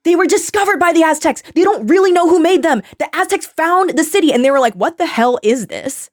[0.05, 1.43] They were discovered by the Aztecs.
[1.55, 2.83] They don't really know who made them.
[2.99, 6.11] The Aztecs found the city and they were like, what the hell is this?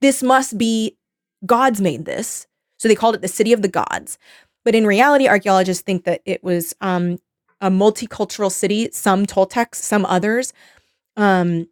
[0.00, 0.96] This must be
[1.44, 2.46] gods made this.
[2.78, 4.18] So they called it the city of the gods.
[4.68, 7.16] But in reality, archaeologists think that it was um,
[7.62, 10.52] a multicultural city, some Toltecs, some others,
[11.16, 11.68] um,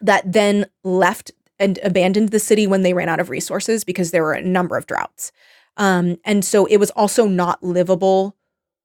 [0.00, 4.22] that then left and abandoned the city when they ran out of resources because there
[4.22, 5.30] were a number of droughts.
[5.76, 8.34] Um, and so it was also not livable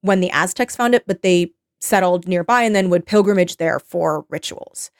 [0.01, 4.25] when the Aztecs found it, but they settled nearby and then would pilgrimage there for
[4.27, 4.91] rituals.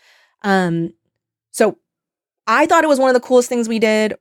[0.44, 0.94] Um,
[1.52, 1.80] so
[2.48, 4.16] I thought it was one of the coolest things we did.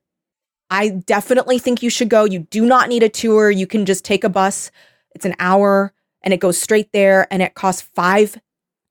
[0.71, 2.25] I definitely think you should go.
[2.25, 3.51] You do not need a tour.
[3.51, 4.71] You can just take a bus.
[5.15, 5.93] It's an hour
[6.23, 8.39] and it goes straight there and it costs five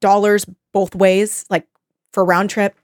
[0.02, 1.68] dollars both ways, like
[2.14, 2.76] for round trip.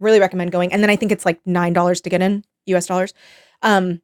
[0.00, 0.72] Really recommend going.
[0.72, 3.14] And then I think it's like nine dollars to get in, US dollars.
[3.62, 4.00] Um,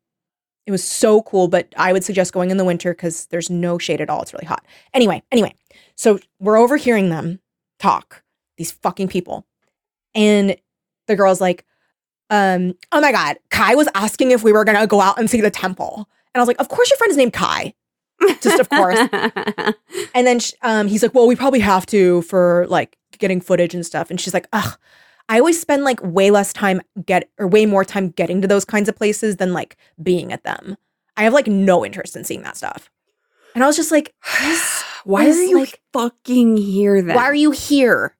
[0.66, 3.78] it was so cool, but I would suggest going in the winter because there's no
[3.78, 4.22] shade at all.
[4.22, 4.64] It's really hot.
[4.94, 5.54] Anyway, anyway,
[5.96, 7.40] so we're overhearing them
[7.80, 8.22] talk,
[8.56, 9.46] these fucking people.
[10.14, 10.56] And
[11.06, 11.64] the girl's like,
[12.30, 15.40] um, oh my God, Kai was asking if we were gonna go out and see
[15.40, 16.08] the temple.
[16.34, 17.74] And I was like, of course your friend is named Kai.
[18.40, 18.98] Just of course.
[20.14, 23.74] And then sh- um, he's like, well, we probably have to for like getting footage
[23.74, 24.10] and stuff.
[24.10, 24.76] And she's like, ugh,
[25.28, 28.64] I always spend like way less time get or way more time getting to those
[28.64, 30.76] kinds of places than like being at them.
[31.16, 32.90] I have like no interest in seeing that stuff.
[33.54, 34.14] And I was just like,
[35.04, 37.16] Why is, are you like- fucking here then?
[37.16, 38.14] why are you here?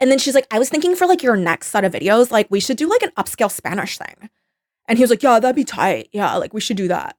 [0.00, 2.46] And then she's like, I was thinking for like your next set of videos, like
[2.50, 4.30] we should do like an upscale Spanish thing.
[4.86, 6.08] And he was like, Yeah, that'd be tight.
[6.12, 7.16] Yeah, like we should do that.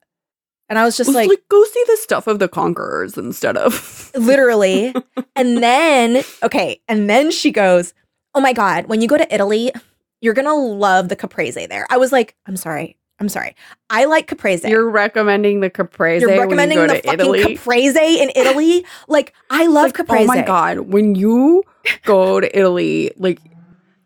[0.68, 4.10] And I was just Let's, like, go see the stuff of the conquerors instead of
[4.16, 4.94] literally.
[5.36, 7.92] and then, okay, and then she goes,
[8.34, 9.72] Oh my God, when you go to Italy,
[10.20, 11.86] you're gonna love the caprese there.
[11.90, 12.96] I was like, I'm sorry.
[13.18, 13.54] I'm sorry.
[13.90, 14.66] I like caprese.
[14.66, 16.22] You're recommending the caprese.
[16.22, 17.56] You're you recommending go the to fucking Italy.
[17.56, 18.86] caprese in Italy.
[19.08, 20.22] Like, I love Like, caprese.
[20.22, 20.78] Oh my god!
[20.80, 21.62] When you
[22.04, 23.40] go to Italy, like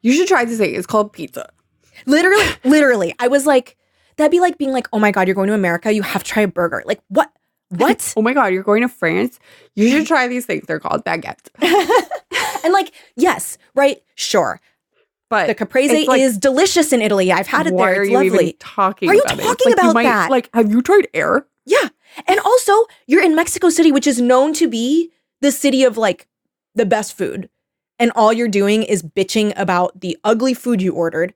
[0.03, 0.75] you should try this thing.
[0.75, 1.49] It's called pizza.
[2.07, 3.15] Literally, literally.
[3.19, 3.77] I was like,
[4.17, 5.93] that'd be like being like, oh my God, you're going to America.
[5.93, 6.83] You have to try a burger.
[6.87, 7.31] Like, what?
[7.71, 8.13] What?
[8.17, 8.53] Oh my god!
[8.53, 9.39] You're going to France.
[9.75, 10.67] You should try these things.
[10.67, 11.49] They're called baguettes.
[12.65, 14.61] and like, yes, right, sure.
[15.31, 17.33] But The caprese like, is delicious in Italy.
[17.33, 18.01] I've had it why there.
[18.01, 18.45] are It's you lovely.
[18.49, 19.09] even talking?
[19.09, 19.43] Are you about it?
[19.43, 20.31] Talking like you about might- that?
[20.31, 21.47] Like, have you tried air?
[21.65, 21.89] Yeah.
[22.29, 22.73] And also,
[23.07, 25.11] you're in Mexico City, which is known to be
[25.41, 26.29] the city of like
[26.75, 27.49] the best food.
[27.99, 31.33] And all you're doing is bitching about the ugly food you ordered.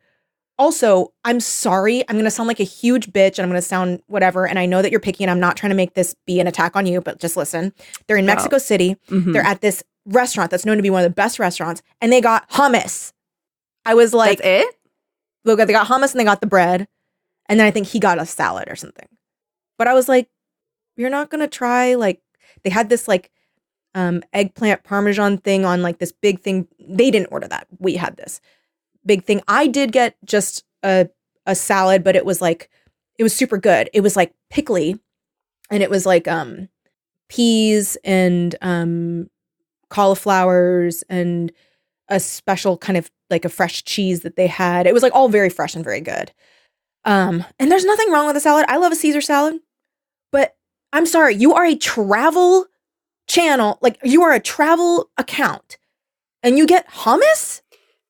[0.59, 2.03] Also, I'm sorry.
[2.09, 4.47] I'm going to sound like a huge bitch and I'm going to sound whatever.
[4.47, 6.49] And I know that you're picky and I'm not trying to make this be an
[6.49, 7.73] attack on you, but just listen.
[8.09, 8.27] They're in.
[8.27, 8.97] Mexico City.
[9.09, 9.33] Mhm.
[9.33, 12.21] They're at this restaurant that's known to be one of the best restaurants and they
[12.21, 13.13] got hummus.
[13.87, 14.75] I was like, That's it.
[15.45, 16.89] look, they got hummus and they got the bread.
[17.47, 19.07] And then I think he got a salad or something.
[19.79, 20.29] But I was like,
[20.97, 22.21] you're not gonna try like
[22.65, 23.31] they had this like
[23.99, 26.69] um eggplant parmesan thing on like this big thing.
[26.79, 27.67] They didn't order that.
[27.81, 28.41] We had this
[29.05, 29.43] big thing.
[29.49, 31.09] I did get just a
[31.47, 32.71] a salad, but it was like
[33.19, 33.91] it was super good.
[33.93, 34.99] It was like pickly
[35.69, 36.69] and it was like um
[37.29, 39.29] peas and um
[39.91, 41.51] cauliflowers and
[42.09, 44.87] a special kind of like a fresh cheese that they had.
[44.87, 46.33] It was like all very fresh and very good.
[47.05, 48.65] Um, and there's nothing wrong with a salad.
[48.69, 49.61] I love a Caesar salad,
[50.31, 50.57] but
[50.93, 52.67] I'm sorry, you are a travel
[53.29, 55.79] channel, like you are a travel account,
[56.43, 57.63] and you get hummus.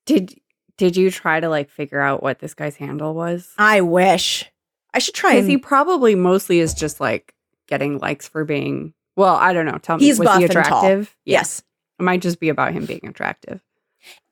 [0.07, 0.35] Did
[0.77, 3.53] Did you try to like figure out what this guy's handle was?
[3.59, 4.51] I wish.
[4.95, 7.35] I should try Because and he probably mostly is just like
[7.67, 8.95] getting likes for being.
[9.17, 9.79] Well, I don't know.
[9.79, 10.61] Tell me, He's was buff he and tall.
[10.63, 11.17] attractive?
[11.25, 11.41] Yeah.
[11.41, 11.63] yes.
[11.99, 13.61] it might just be about him being attractive.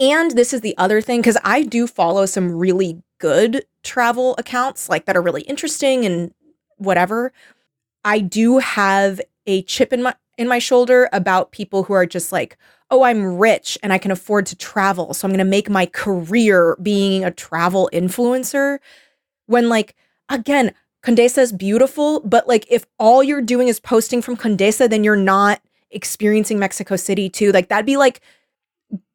[0.01, 4.89] And this is the other thing because I do follow some really good travel accounts,
[4.89, 6.33] like that are really interesting and
[6.79, 7.33] whatever.
[8.05, 12.33] I do have a chip in my in my shoulder about people who are just
[12.33, 12.57] like,
[12.91, 15.87] oh, I'm rich and I can afford to travel, so I'm going to make my
[15.87, 18.79] career being a travel influencer.
[19.47, 19.97] When like
[20.29, 20.73] again,
[21.03, 25.17] Condesa is beautiful, but like if all you're doing is posting from Condesa, then you're
[25.17, 25.61] not
[25.91, 27.53] experiencing Mexico City too.
[27.53, 28.21] Like that'd be like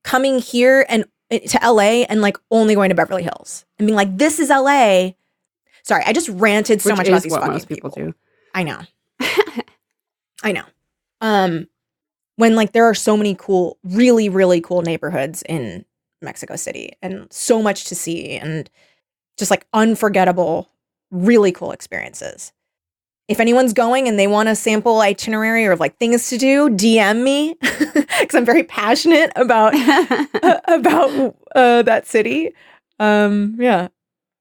[0.03, 3.95] coming here and eh, to LA and like only going to Beverly Hills and being
[3.95, 5.11] like, this is LA.
[5.83, 8.13] Sorry, I just ranted so which much about these what fucking most people, do.
[8.53, 8.81] I know.
[10.43, 10.63] I know.
[11.21, 11.67] Um,
[12.35, 15.85] when like there are so many cool, really, really cool neighborhoods in
[16.21, 18.69] Mexico City and so much to see and
[19.37, 20.69] just like unforgettable,
[21.11, 22.51] really cool experiences.
[23.27, 27.23] If anyone's going and they want a sample itinerary or like things to do, DM
[27.23, 29.73] me because I'm very passionate about
[30.67, 32.51] about uh, that city.
[32.99, 33.87] Um, yeah,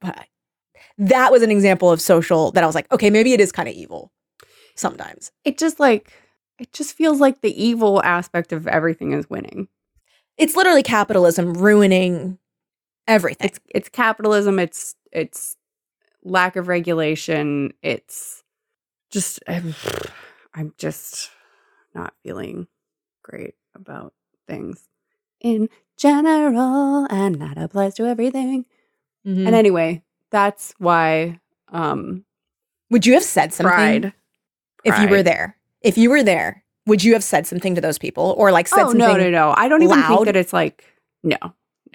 [0.00, 0.26] but
[0.98, 3.68] that was an example of social that I was like, okay, maybe it is kind
[3.68, 4.12] of evil
[4.74, 5.30] sometimes.
[5.44, 6.12] it just like
[6.60, 9.68] it just feels like the evil aspect of everything is winning.
[10.36, 12.38] It's literally capitalism ruining
[13.08, 13.48] everything.
[13.48, 14.58] It's it's capitalism.
[14.58, 15.56] It's it's
[16.22, 17.72] lack of regulation.
[17.82, 18.44] It's
[19.10, 19.74] just I'm,
[20.54, 21.30] I'm just
[21.94, 22.68] not feeling
[23.22, 24.12] great about
[24.46, 24.88] things
[25.40, 28.66] in general, and that applies to everything.
[29.26, 29.46] Mhm.
[29.46, 32.24] And anyway, that's why um
[32.90, 33.70] would you have said something
[34.02, 34.12] pride.
[34.84, 35.56] if you were there?
[35.82, 38.80] If you were there, would you have said something to those people or like said
[38.80, 38.98] oh something?
[38.98, 39.54] no no no!
[39.56, 40.84] I don't even think that it's like
[41.22, 41.36] no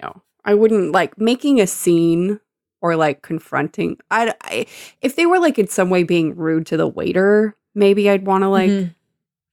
[0.02, 0.22] no.
[0.44, 2.38] I wouldn't like making a scene
[2.80, 3.98] or like confronting.
[4.10, 4.66] I, I
[5.02, 8.42] if they were like in some way being rude to the waiter, maybe I'd want
[8.42, 8.94] to like Mhm.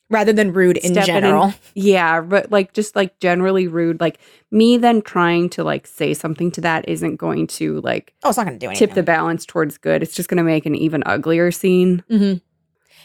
[0.09, 1.53] rather than rude in step in general.
[1.73, 3.99] yeah, but like just like generally rude.
[3.99, 4.19] Like
[4.51, 8.37] me then trying to like say something to that isn't going to like Oh, it's
[8.37, 8.87] not going to do anything.
[8.87, 10.03] tip the balance towards good.
[10.03, 12.03] It's just going to make an even uglier scene.
[12.09, 12.41] Mhm.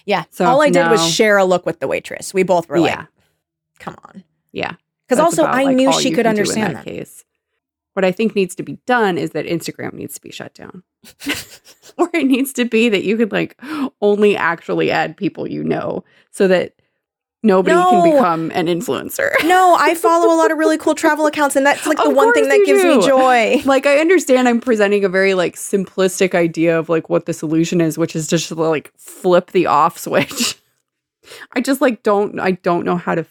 [0.09, 0.24] Yeah.
[0.30, 0.90] So, All I did no.
[0.90, 2.32] was share a look with the waitress.
[2.32, 3.06] We both were like, yeah,
[3.78, 4.24] come on.
[4.52, 4.76] yeah.
[5.06, 6.84] Because also, about, I like, knew she could can do in understand that.
[6.86, 7.26] case.
[7.92, 10.82] What I think needs to be done is that Instagram needs to be shut down.
[11.98, 13.61] or it needs to be that you could like
[14.00, 16.72] only actually add people you know so that
[17.43, 17.91] nobody No.
[17.91, 19.30] can become an influencer.
[19.45, 22.14] No, I follow a lot of really cool travel accounts, and that's like the Of
[22.16, 23.61] one thing that gives me joy.
[23.64, 27.80] like I understand I'm presenting a very like simplistic idea of like what the solution
[27.80, 30.57] is, which is just to like flip the off switch.
[31.53, 33.26] I just like don't I don't know how to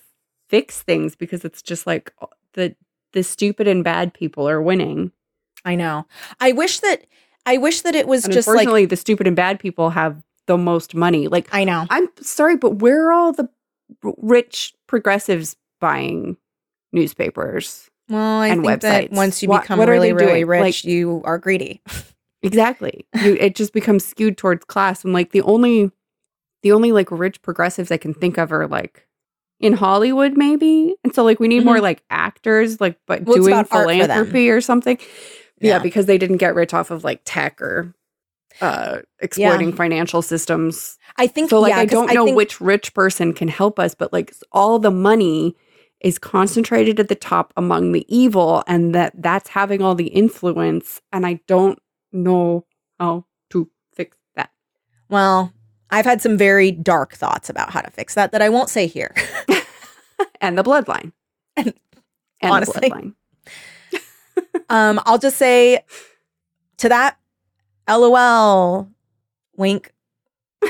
[0.50, 2.14] fix things because it's just like
[2.54, 2.76] the
[3.14, 5.12] the stupid and bad people are winning.
[5.66, 6.06] I know.
[6.40, 7.06] I wish that
[7.46, 10.58] I wish that it was And just like the stupid and bad people have the
[10.58, 11.28] most money.
[11.28, 11.86] Like I know.
[11.90, 13.50] I'm sorry, but where are all the
[14.18, 16.38] rich progressives buying
[16.94, 17.90] newspapers?
[18.10, 20.48] Well, I and think that once you What- become what really, really doing?
[20.48, 21.82] rich, Like- you are greedy.
[22.44, 23.06] Exactly.
[23.16, 25.92] You, it just becomes skewed towards class, and like the only,
[26.62, 29.08] the only like rich progressives I can think of are like
[29.60, 30.96] in Hollywood, maybe.
[31.04, 33.30] And so like we need more like actors, like but Mm-hmm.
[33.30, 34.02] Well, doing about art for them.
[34.08, 34.98] philanthropy or something.
[35.60, 35.78] Yeah.
[35.78, 35.80] Yeah.
[35.80, 37.96] because they didn't get rich off of like tech or
[38.62, 40.98] uh exploiting financial systems.
[41.18, 43.94] I think So like yeah, I don't know think- which rich person can help us,
[43.96, 45.56] but like all the money
[46.02, 51.02] is concentrated at the top among the evil and that that's having all the influence
[51.12, 51.80] and I don't
[52.12, 52.66] know
[53.00, 54.52] how to fix that.
[55.10, 55.54] Well,
[55.90, 58.88] I've had some very dark thoughts about how to fix that that I won't say
[58.88, 59.14] here.
[60.42, 61.12] And the bloodline.
[61.56, 61.74] And
[62.42, 62.90] And honestly.
[62.90, 63.14] the bloodline.
[64.70, 65.84] um, I'll just say
[66.78, 67.18] to that,
[67.90, 68.90] LOL,
[69.56, 69.94] wink.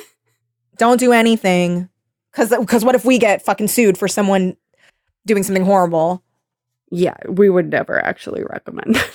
[0.77, 1.89] Don't do anything,
[2.31, 4.57] because because what if we get fucking sued for someone
[5.25, 6.23] doing something horrible?
[6.89, 8.97] Yeah, we would never actually recommend.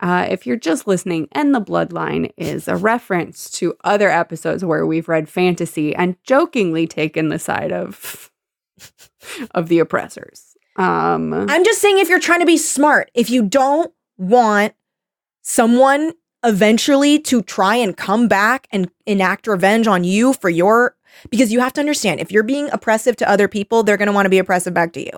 [0.00, 4.84] Uh, if you're just listening, and the bloodline is a reference to other episodes where
[4.84, 8.30] we've read fantasy and jokingly taken the side of
[9.52, 10.56] of the oppressors.
[10.76, 14.74] Um, I'm just saying if you're trying to be smart, if you don't want
[15.42, 16.12] someone
[16.44, 20.96] eventually to try and come back and enact revenge on you for your
[21.30, 24.12] because you have to understand if you're being oppressive to other people, they're going to
[24.12, 25.10] want to be oppressive back to you.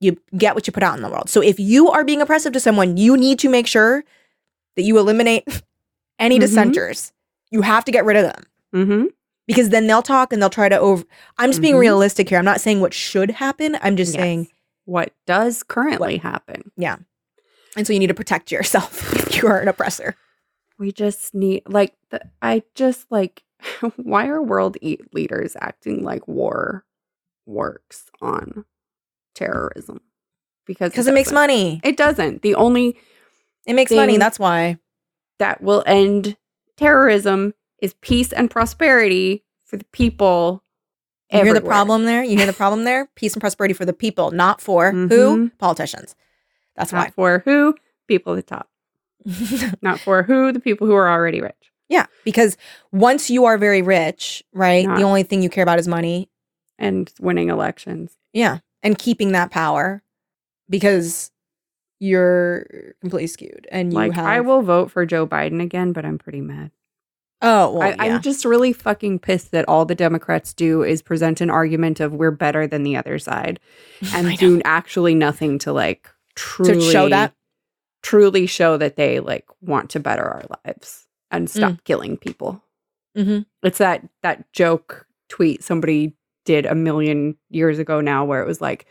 [0.00, 1.28] You get what you put out in the world.
[1.30, 4.04] So if you are being oppressive to someone, you need to make sure
[4.76, 5.44] that you eliminate
[6.18, 6.40] any Mhm.
[6.40, 7.12] dissenters.
[7.50, 8.44] You have to get rid of them
[8.74, 9.06] mhm.
[9.46, 11.04] because then they'll talk and they'll try to over
[11.38, 11.80] I'm just being Mhm.
[11.80, 12.38] realistic here.
[12.38, 13.78] I'm not saying what should happen.
[13.80, 14.20] I'm just Yes.
[14.22, 14.48] saying
[14.86, 16.72] what does currently happen.
[16.76, 16.96] Yeah.
[17.76, 20.16] And so you need to protect yourself if you are an oppressor.
[20.82, 23.44] We just need like the, I just like
[23.96, 24.76] why are world
[25.12, 26.84] leaders acting like war
[27.46, 28.64] works on
[29.34, 30.00] terrorism?
[30.66, 31.80] Because Because it makes money.
[31.84, 32.42] It doesn't.
[32.42, 32.96] The only
[33.64, 34.16] It makes money.
[34.18, 34.78] That's why.
[35.38, 36.36] that will end
[36.76, 40.64] terrorism is peace and prosperity for the people.
[41.32, 42.22] You hear the problem there?
[42.24, 43.08] You hear the problem there?
[43.14, 45.08] Peace and prosperity for the people, not for who?
[45.08, 45.58] Mhm.
[45.58, 46.16] Politicians.
[46.76, 47.74] That's Not for who?
[48.08, 48.68] People at the top.
[49.82, 50.52] Not for who?
[50.52, 51.72] The people who are already rich.
[51.88, 52.56] yeah, because
[52.90, 54.86] once you are very rich, right?
[54.86, 56.28] Not- the only thing you care about is money.
[56.78, 58.16] And winning elections.
[58.32, 60.02] Yeah, and keeping that power
[60.68, 61.30] because
[62.00, 64.26] you're completely skewed and you like have.
[64.26, 66.72] I will vote for Joe Biden again, but I'm pretty mad.
[67.40, 68.16] Oh, well, I, yeah.
[68.16, 72.12] I'm just really fucking pissed that all the Democrats do is present an argument of
[72.14, 73.60] we're better than the other side
[74.14, 77.34] and do actually nothing to like truly to show that.
[78.02, 81.84] Truly show that they like want to better our lives and stop Mm.
[81.84, 82.62] killing people.
[83.16, 83.46] Mhm.
[83.62, 88.60] It's that that joke tweet somebody did a million years ago now where it was
[88.60, 88.86] like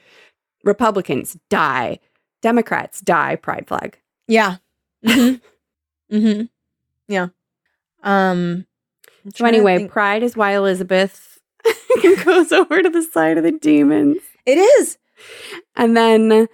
[0.63, 1.99] Republicans die,
[2.41, 3.97] Democrats die, pride flag.
[4.27, 4.57] Yeah.
[5.05, 5.33] hmm
[6.09, 6.41] hmm
[7.07, 7.27] Yeah.
[8.03, 8.65] Um.
[9.35, 11.37] So anyway, think- pride is why Elizabeth
[12.25, 14.17] goes over to the side of the demons.
[14.45, 14.97] it is.
[15.75, 16.47] And then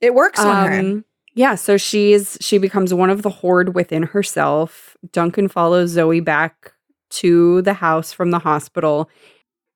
[0.00, 1.02] It works on her.
[1.34, 4.96] Yeah, so she's she becomes one of the horde within herself.
[5.12, 6.72] Duncan follows Zoe back
[7.10, 9.08] to the house from the hospital,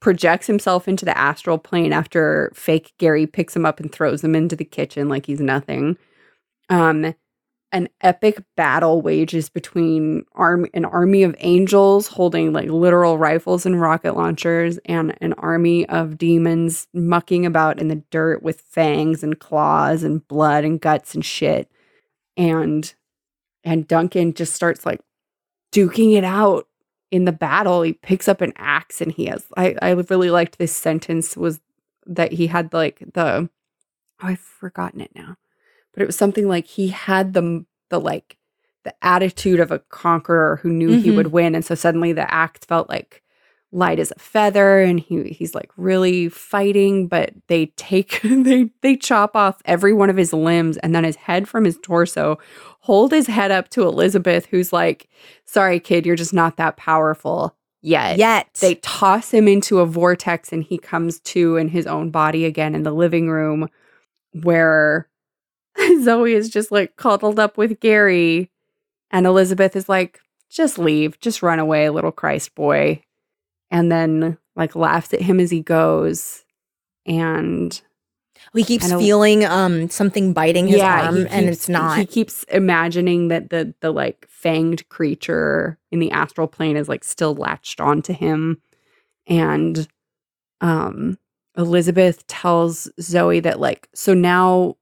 [0.01, 4.35] projects himself into the astral plane after fake Gary picks him up and throws him
[4.35, 5.97] into the kitchen like he's nothing.
[6.71, 7.15] Um
[7.75, 13.81] an epic battle wages between arm an army of angels holding like literal rifles and
[13.81, 19.41] rocket launchers and an army of demons mucking about in the dirt with fangs and
[19.41, 21.69] claws and blood and guts and shit.
[22.37, 22.95] And
[23.65, 25.01] and Duncan just starts like
[25.73, 26.69] duking it out
[27.11, 27.83] in the battle.
[27.83, 31.61] He picks up an axe and he has I I really liked this sentence was
[32.07, 33.49] that he had like the oh
[34.21, 35.37] I've forgotten it now
[35.95, 38.37] but it was something like he had the the like
[38.85, 41.17] the attitude of a conqueror who knew he Mhm.
[41.17, 43.23] would win and so suddenly the act felt like
[43.73, 48.97] light as a feather and he he's like really fighting but they take they they
[48.97, 52.39] chop off every one of his limbs and then his head from his torso
[52.81, 55.09] hold his head up to Elizabeth who's like
[55.45, 58.49] sorry kid you're just not that powerful yet Yet.
[58.61, 62.75] they toss him into a vortex and he comes to in his own body again
[62.77, 63.69] in the living room
[64.43, 65.09] where
[66.03, 68.51] Zoe is just like cuddled up with Gary
[69.11, 70.21] and Elizabeth is like
[70.51, 73.03] just leave just run away little Christ boy
[73.71, 76.45] and then like laughs at him as he goes
[77.07, 77.81] and
[78.55, 81.99] he keeps and feeling um something biting his arm, he and it's not.
[81.99, 87.05] he keeps imagining that the the like fanged creature in the astral plane is like
[87.05, 88.61] still latched onto him
[89.27, 89.89] and
[90.61, 91.19] um
[91.57, 94.77] elizabeth tells zoe that like so now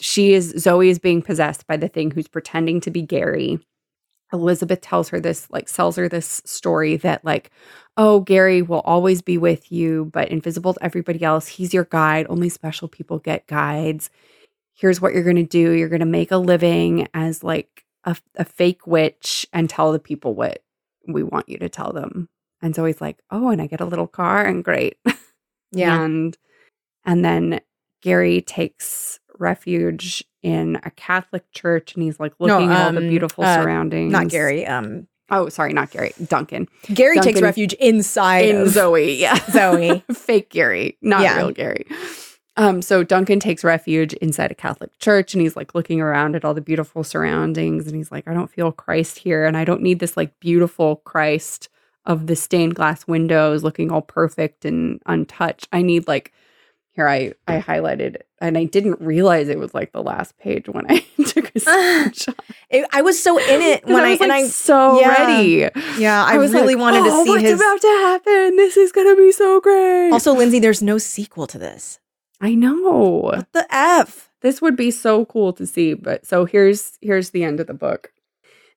[0.00, 3.58] she is zoe is being possessed by the thing who's pretending to be gary.
[4.32, 7.50] Elizabeth tells her this like sells her this story that like
[7.96, 11.46] oh gary will always be with you but invisible to everybody else.
[11.46, 12.26] He's your guide.
[12.28, 14.10] Only special people get guides.
[14.74, 15.72] Here's what you're going to do.
[15.72, 19.98] You're going to make a living as like a, a fake witch and tell the
[19.98, 20.62] people what
[21.08, 22.28] we want you to tell them.
[22.62, 24.98] And so he's like oh and i get a little car and great.
[25.72, 26.00] Yeah.
[26.04, 26.36] and
[27.04, 27.60] and then
[28.02, 32.98] Gary takes refuge in a Catholic church and he's like No, looking at all the
[33.00, 34.12] um, beautiful uh, surroundings.
[34.12, 34.66] Not Gary.
[34.66, 36.14] Um, Oh, sorry, not Gary.
[36.26, 36.68] Duncan.
[36.94, 39.34] Gary takes refuge inside In of Zoe, yeah.
[39.50, 40.02] Zoe.
[40.14, 41.36] Fake Gary, not Yeah.
[41.36, 41.84] real Gary.
[42.56, 46.44] Um, so Duncan takes refuge inside a Catholic church and he's like looking around at
[46.46, 49.82] all the beautiful surroundings and he's like, I don't feel Christ here and I don't
[49.82, 51.68] need this like beautiful Christ
[52.06, 55.68] of the stained glass windows looking all perfect and untouched.
[55.72, 56.32] I need like
[56.98, 60.84] here I I highlighted and I didn't realize it was like the last page when
[60.90, 62.34] I took a screenshot.
[62.70, 65.08] It- I was so in it when I, was and like I so yeah.
[65.26, 65.68] ready.
[65.98, 67.60] yeah I, was really like, wanted to "Oh, see what's his.
[67.60, 68.56] about to happen.
[68.56, 70.10] This is gonna be so great.
[70.10, 72.00] Also, Lindsay, there's no sequel to this.
[72.40, 73.20] I know.
[73.22, 74.30] What the f?
[74.40, 77.74] This would be so cool to see, but so here's here's the end of the
[77.74, 78.12] book.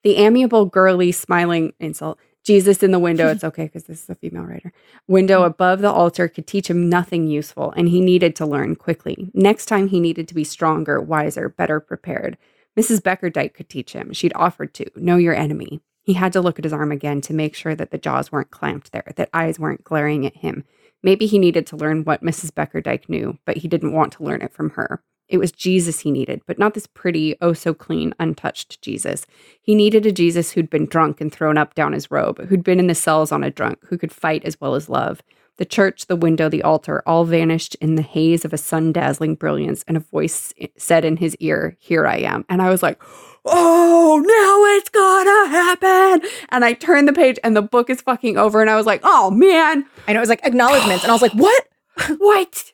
[0.04, 2.18] The amiable, girly, smiling insult.
[2.44, 4.74] Jesus in the window, it's okay because this is a female writer.
[5.08, 5.48] Window mm.
[5.48, 9.30] above the altar could teach him nothing useful, and he needed to learn quickly.
[9.34, 12.38] Next time he needed to be stronger, wiser, better prepared.
[12.78, 13.02] Mrs.
[13.02, 14.14] Beckerdyke could teach him.
[14.14, 14.90] She'd offered to.
[14.96, 15.82] Know your enemy.
[16.04, 18.50] He had to look at his arm again to make sure that the jaws weren't
[18.50, 20.64] clamped there, that eyes weren't glaring at him.
[21.04, 22.52] Maybe he needed to learn what Mrs.
[22.52, 25.04] Beckerdyke knew, but he didn't want to learn it from her.
[25.32, 29.26] It was Jesus he needed, but not this pretty, oh so clean, untouched Jesus.
[29.62, 32.80] He needed a Jesus who'd been drunk and thrown up down his robe, who'd been
[32.80, 35.24] in the cells on a drunk, who could fight as well as love.
[35.56, 39.36] The church, the window, the altar all vanished in the haze of a sun dazzling
[39.36, 42.46] brilliance, and a voice said in his ear, Here I am.
[42.50, 43.02] And I was like,
[43.46, 46.30] Oh, now it's gonna happen.
[46.50, 48.60] And I turned the page and the book is fucking over.
[48.60, 51.22] And I was like, Oh man, I know it was like acknowledgments, and I was
[51.22, 51.68] like, what?
[52.18, 52.74] what?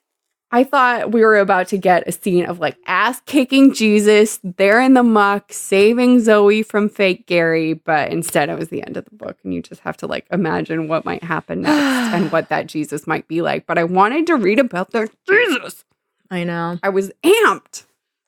[0.51, 4.79] I thought we were about to get a scene of like ass kicking Jesus there
[4.79, 9.03] in the muck, saving Zoe from fake Gary, but instead it was the end of
[9.05, 9.37] the book.
[9.43, 11.75] And you just have to like imagine what might happen next
[12.15, 13.65] and what that Jesus might be like.
[13.67, 15.83] But I wanted to read about that Jesus.
[16.31, 16.79] I know.
[16.81, 17.83] I was amped.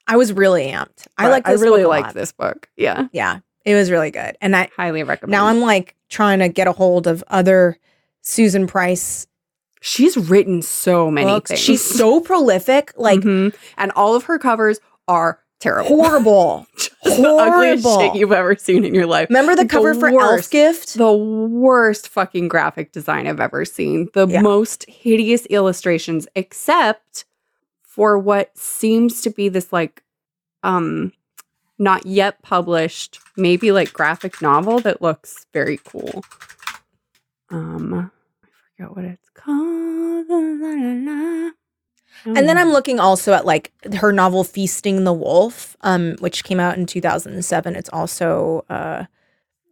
[0.07, 1.07] I was really amped.
[1.17, 1.47] I But like.
[1.47, 2.13] I really book a like lot.
[2.15, 2.69] this book.
[2.75, 3.07] Yeah.
[3.13, 5.31] Yeah, it was really good, and I Highly recommend.
[5.31, 7.77] now I'm like trying to get a hold of other
[8.21, 9.27] Susan Price
[9.81, 11.49] she's written so many books.
[11.51, 11.59] things.
[11.59, 13.53] She's so prolific, like Mhm.
[13.77, 15.89] and all of her covers are terrible.
[15.89, 16.67] horrible.
[17.03, 17.99] the ugliest horrible.
[18.13, 19.27] shit you've ever seen in your life.
[19.29, 20.49] Remember the The cover for Elf.
[20.49, 20.95] Gift?
[20.97, 24.09] the worst fucking graphic design I've ever seen.
[24.13, 24.41] The Yeah.
[24.41, 27.25] most hideous illustrations, except
[27.83, 30.03] for what seems to be this like
[30.63, 31.11] um
[31.81, 36.23] not yet published, maybe like graphic novel that looks very cool.
[37.49, 38.11] Um
[38.79, 40.25] forget what it's called.
[40.29, 41.49] La, la, la.
[42.25, 42.61] And then Oh.
[42.61, 46.85] I'm looking also at like her novel Feasting the Wolf, um, which came out in
[46.85, 47.75] 2007.
[47.75, 49.05] It's also uh,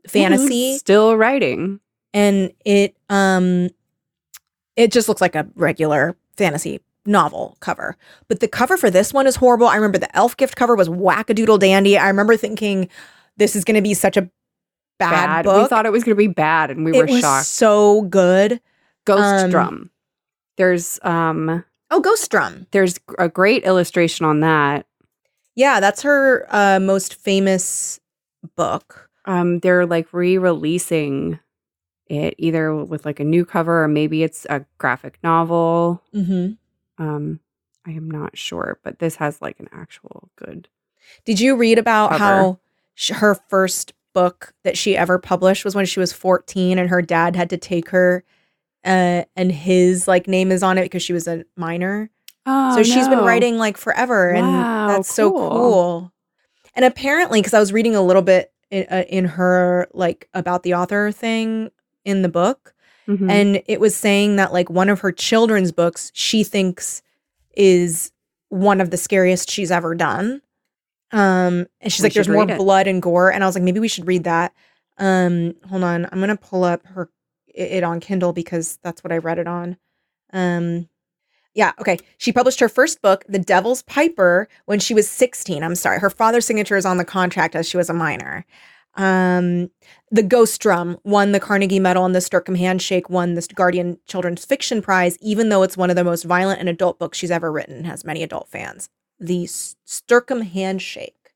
[0.08, 1.80] fantasy, Still writing.
[2.14, 3.70] and it um,
[4.76, 7.98] it just looks like a regular fantasy novel cover.
[8.30, 9.68] But the cover for this one is horrible.
[9.68, 11.98] I remember the Elf Gift cover was wackadoodle dandy.
[11.98, 12.88] I remember thinking
[13.36, 14.30] this is going to be such a
[15.00, 15.46] bad, Bad.
[15.46, 17.46] We thought it was going to be bad, and we it were was shocked.
[17.48, 18.62] so good.
[19.08, 19.90] Ghost um, Drum.
[20.58, 22.68] There's um Oh, Ghost Drum.
[22.72, 24.86] there's a great illustration on that.
[25.56, 28.00] Yeah, that's her uh, most famous
[28.56, 29.10] book.
[29.26, 31.40] Um they're like re-releasing
[32.08, 36.02] it either with like a new cover or maybe it's a graphic novel.
[36.14, 36.54] Mm-hmm.
[37.04, 37.40] Um
[37.86, 40.68] I am not sure, but this has like an actual good.
[41.26, 42.24] Did you read about Cover.
[42.24, 42.60] how
[42.96, 47.02] sh- her first book that she ever published was when she was 14 and her
[47.02, 48.24] dad had to take her
[48.88, 52.10] uh, and his like name is on it because she was a minor.
[52.46, 55.50] Oh, so she's been writing like forever and Wow, that's so cool.
[55.50, 56.14] cool.
[56.76, 60.64] And apparently cuz I was reading a little bit in, uh, in her like about
[60.64, 61.70] the author thing
[62.06, 62.74] in the book
[63.08, 63.30] Mhm.
[63.32, 67.02] and it was saying that like one of her children's books she thinks
[67.56, 68.12] is
[68.50, 70.42] one of the scariest she's ever done
[71.12, 72.58] um and she's We like there's more it.
[72.58, 74.54] blood and gore and i was like maybe we should read that
[74.98, 77.10] um hold on i'm gonna pull up her
[77.58, 79.78] it on kindle because that's what i read it on.
[80.34, 80.90] Um
[81.56, 81.98] yeah okay.
[82.20, 86.10] She published her first book the devil's piper when she was 16 i'm sorry her
[86.12, 88.46] father's signature is on the contract as she was a minor.
[88.96, 89.72] Um
[90.12, 94.46] the Ghost Drum won the Carnegie Medal and the Sterkarm Handshake won the Guardian Children's
[94.46, 97.52] Fiction Prize, even though it's one of the most violent and adult books she's ever
[97.52, 98.90] written, has many adult fans.
[99.20, 99.76] The S-
[100.54, 101.34] Handshake.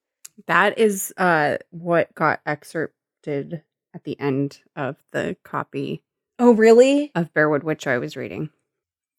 [0.47, 3.63] that is uh what got excerpted
[3.93, 6.03] at the end of the copy
[6.41, 7.11] Oh, really?
[7.13, 8.49] of Bearwood Witch I was reading.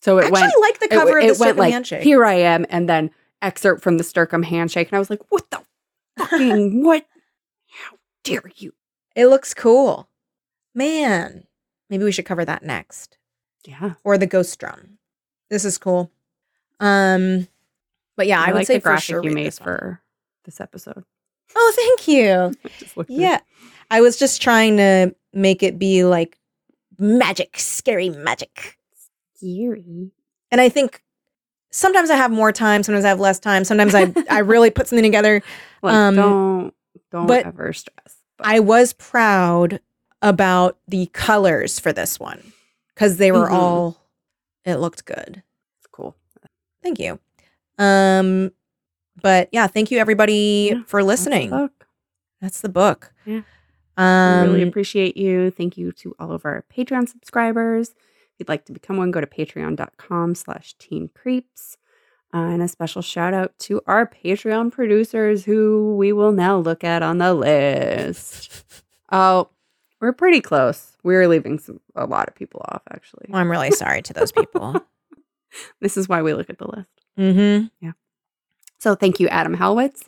[0.01, 2.03] So it I actually went like the cover it of the went like Handshake.
[2.03, 3.11] here I am, and then
[3.41, 5.61] excerpt from the Sterkarm handshake, and I was like, what the
[6.17, 7.05] fucking what?
[7.69, 7.95] How
[8.25, 8.73] dare you?
[9.15, 10.09] It looks cool.
[10.75, 11.45] Man,
[11.89, 13.17] maybe we should cover that next.
[13.65, 14.97] Yeah, Or the Ghost Drum.
[15.49, 16.11] This is cool.
[16.81, 17.47] Um,
[18.17, 20.01] but yeah, I, would like say the for graphic sure you made this for
[20.43, 21.05] this episode.
[21.55, 22.53] Oh, thank you.
[22.65, 23.39] I just looked at Yeah.
[23.89, 26.37] I was just trying to make it be like
[26.97, 28.77] magic, scary magic.
[29.35, 30.11] Scary.
[30.51, 31.01] And I think
[31.71, 33.63] sometimes I have more time, sometimes I have less time.
[33.63, 35.41] Sometimes I I really put something together.
[35.83, 36.73] Like, Um, don't
[37.11, 38.15] don't but ever stress.
[38.37, 39.81] But I was proud
[40.21, 42.53] about the colors for this one
[42.95, 43.51] cuz they were Mhm.
[43.53, 43.97] all
[44.63, 45.43] it looked good.
[45.77, 46.15] it's cool.
[46.81, 47.19] Thank you.
[47.77, 48.51] Um
[49.21, 51.49] but yeah, thank you everybody Yeah, for That's the listening.
[51.49, 51.87] book.
[52.39, 53.11] That's the book.
[53.25, 53.41] Yeah.
[53.97, 55.51] Um really appreciate you.
[55.51, 57.89] Thank you to all of our Patreon subscribers.
[57.89, 61.77] If you'd like to become one, go to patreon.com slash teen creeps.
[62.33, 66.83] Uh, and a special shout out to our Patreon producers who we will now look
[66.83, 68.65] at on the list.
[69.11, 69.49] Oh,
[70.01, 70.97] we're pretty close.
[71.03, 73.27] We're leaving some, a lot of people off, actually.
[73.29, 74.83] well, I'm really sorry to those people.
[75.81, 76.89] This is why we look at the list.
[77.15, 77.67] Mm-hmm.
[77.79, 77.91] Yeah.
[78.79, 80.01] So thank you, Adam Halwitz.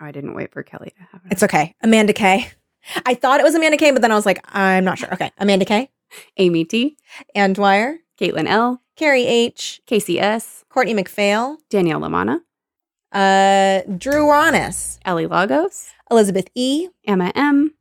[0.00, 1.30] Oh, I didn't wait for Kelly to have it.
[1.30, 1.76] It's okay.
[1.80, 2.50] Amanda Kay.
[3.06, 5.12] I thought it was Amanda Kay, but then I was like, I'm not sure.
[5.14, 5.30] Okay.
[5.38, 5.90] Amanda Kay,
[6.36, 6.96] Amy T,
[7.34, 12.40] Ann Dwyer, Caitlin L, Carrie H, Casey S, Courtney McPhail, Danielle Lamana,
[13.12, 17.74] Uh, Drew Ronis, Ellie Lagos, Elizabeth E, Emma M,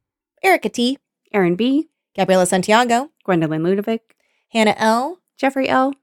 [0.43, 0.97] Erica T,
[1.34, 4.15] Aaron B, Gabriela Santiago, Gwendolyn Ludovic,
[4.49, 5.93] Hannah L, Jeffrey L,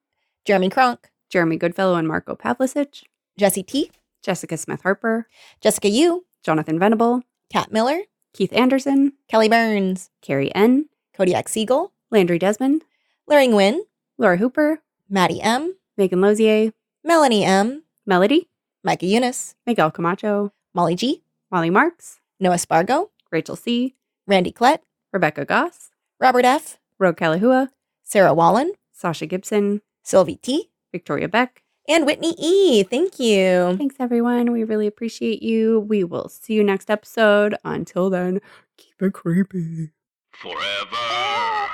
[0.44, 3.04] Jeremy Kronk, Jeremy Goodfellow and Marco Pavlicic,
[3.38, 3.90] Jesse T,
[4.22, 5.28] Jessica Smith Harper,
[5.60, 7.22] Jessica U, Jonathan Venable,
[7.52, 8.00] Kat Miller,
[8.32, 12.84] Keith Anderson, Kelly Burns, Carrie N, Kodiak Siegel, Landry Desmond,
[13.26, 13.80] Larry Nguyen,
[14.18, 16.72] Laura Hooper, Maddie M, Megan Lozier,
[17.04, 18.48] Melanie M, Melody,
[18.82, 23.94] Micah Eunice, Miguel Camacho, Molly G, Molly Marks, Noah Spargo, Rachel C,
[24.26, 24.80] Randy Klett,
[25.12, 27.70] Rebecca Goss, Robert F, Rogue Kalahua,
[28.02, 31.62] Sarah Wallen, Sasha Gibson, Sylvie T, Victoria Beck.
[31.90, 32.84] And Whitney E.
[32.84, 33.74] Thank you.
[33.76, 34.52] Thanks, everyone.
[34.52, 35.80] We really appreciate you.
[35.80, 37.56] We will see you next episode.
[37.64, 38.40] Until then,
[38.76, 39.90] keep it creepy.
[40.30, 41.66] Forever.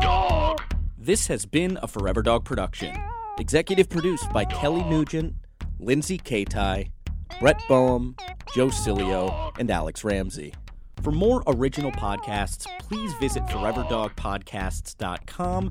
[0.00, 0.60] Dog.
[0.98, 2.94] This has been a Forever Dog production.
[3.38, 5.32] Executive produced by Kelly Nugent,
[5.78, 6.90] Lindsay Katai,
[7.40, 8.16] Brett Boehm,
[8.54, 10.52] Joe Cilio, and Alex Ramsey.
[11.02, 15.70] For more original podcasts, please visit foreverdogpodcasts.com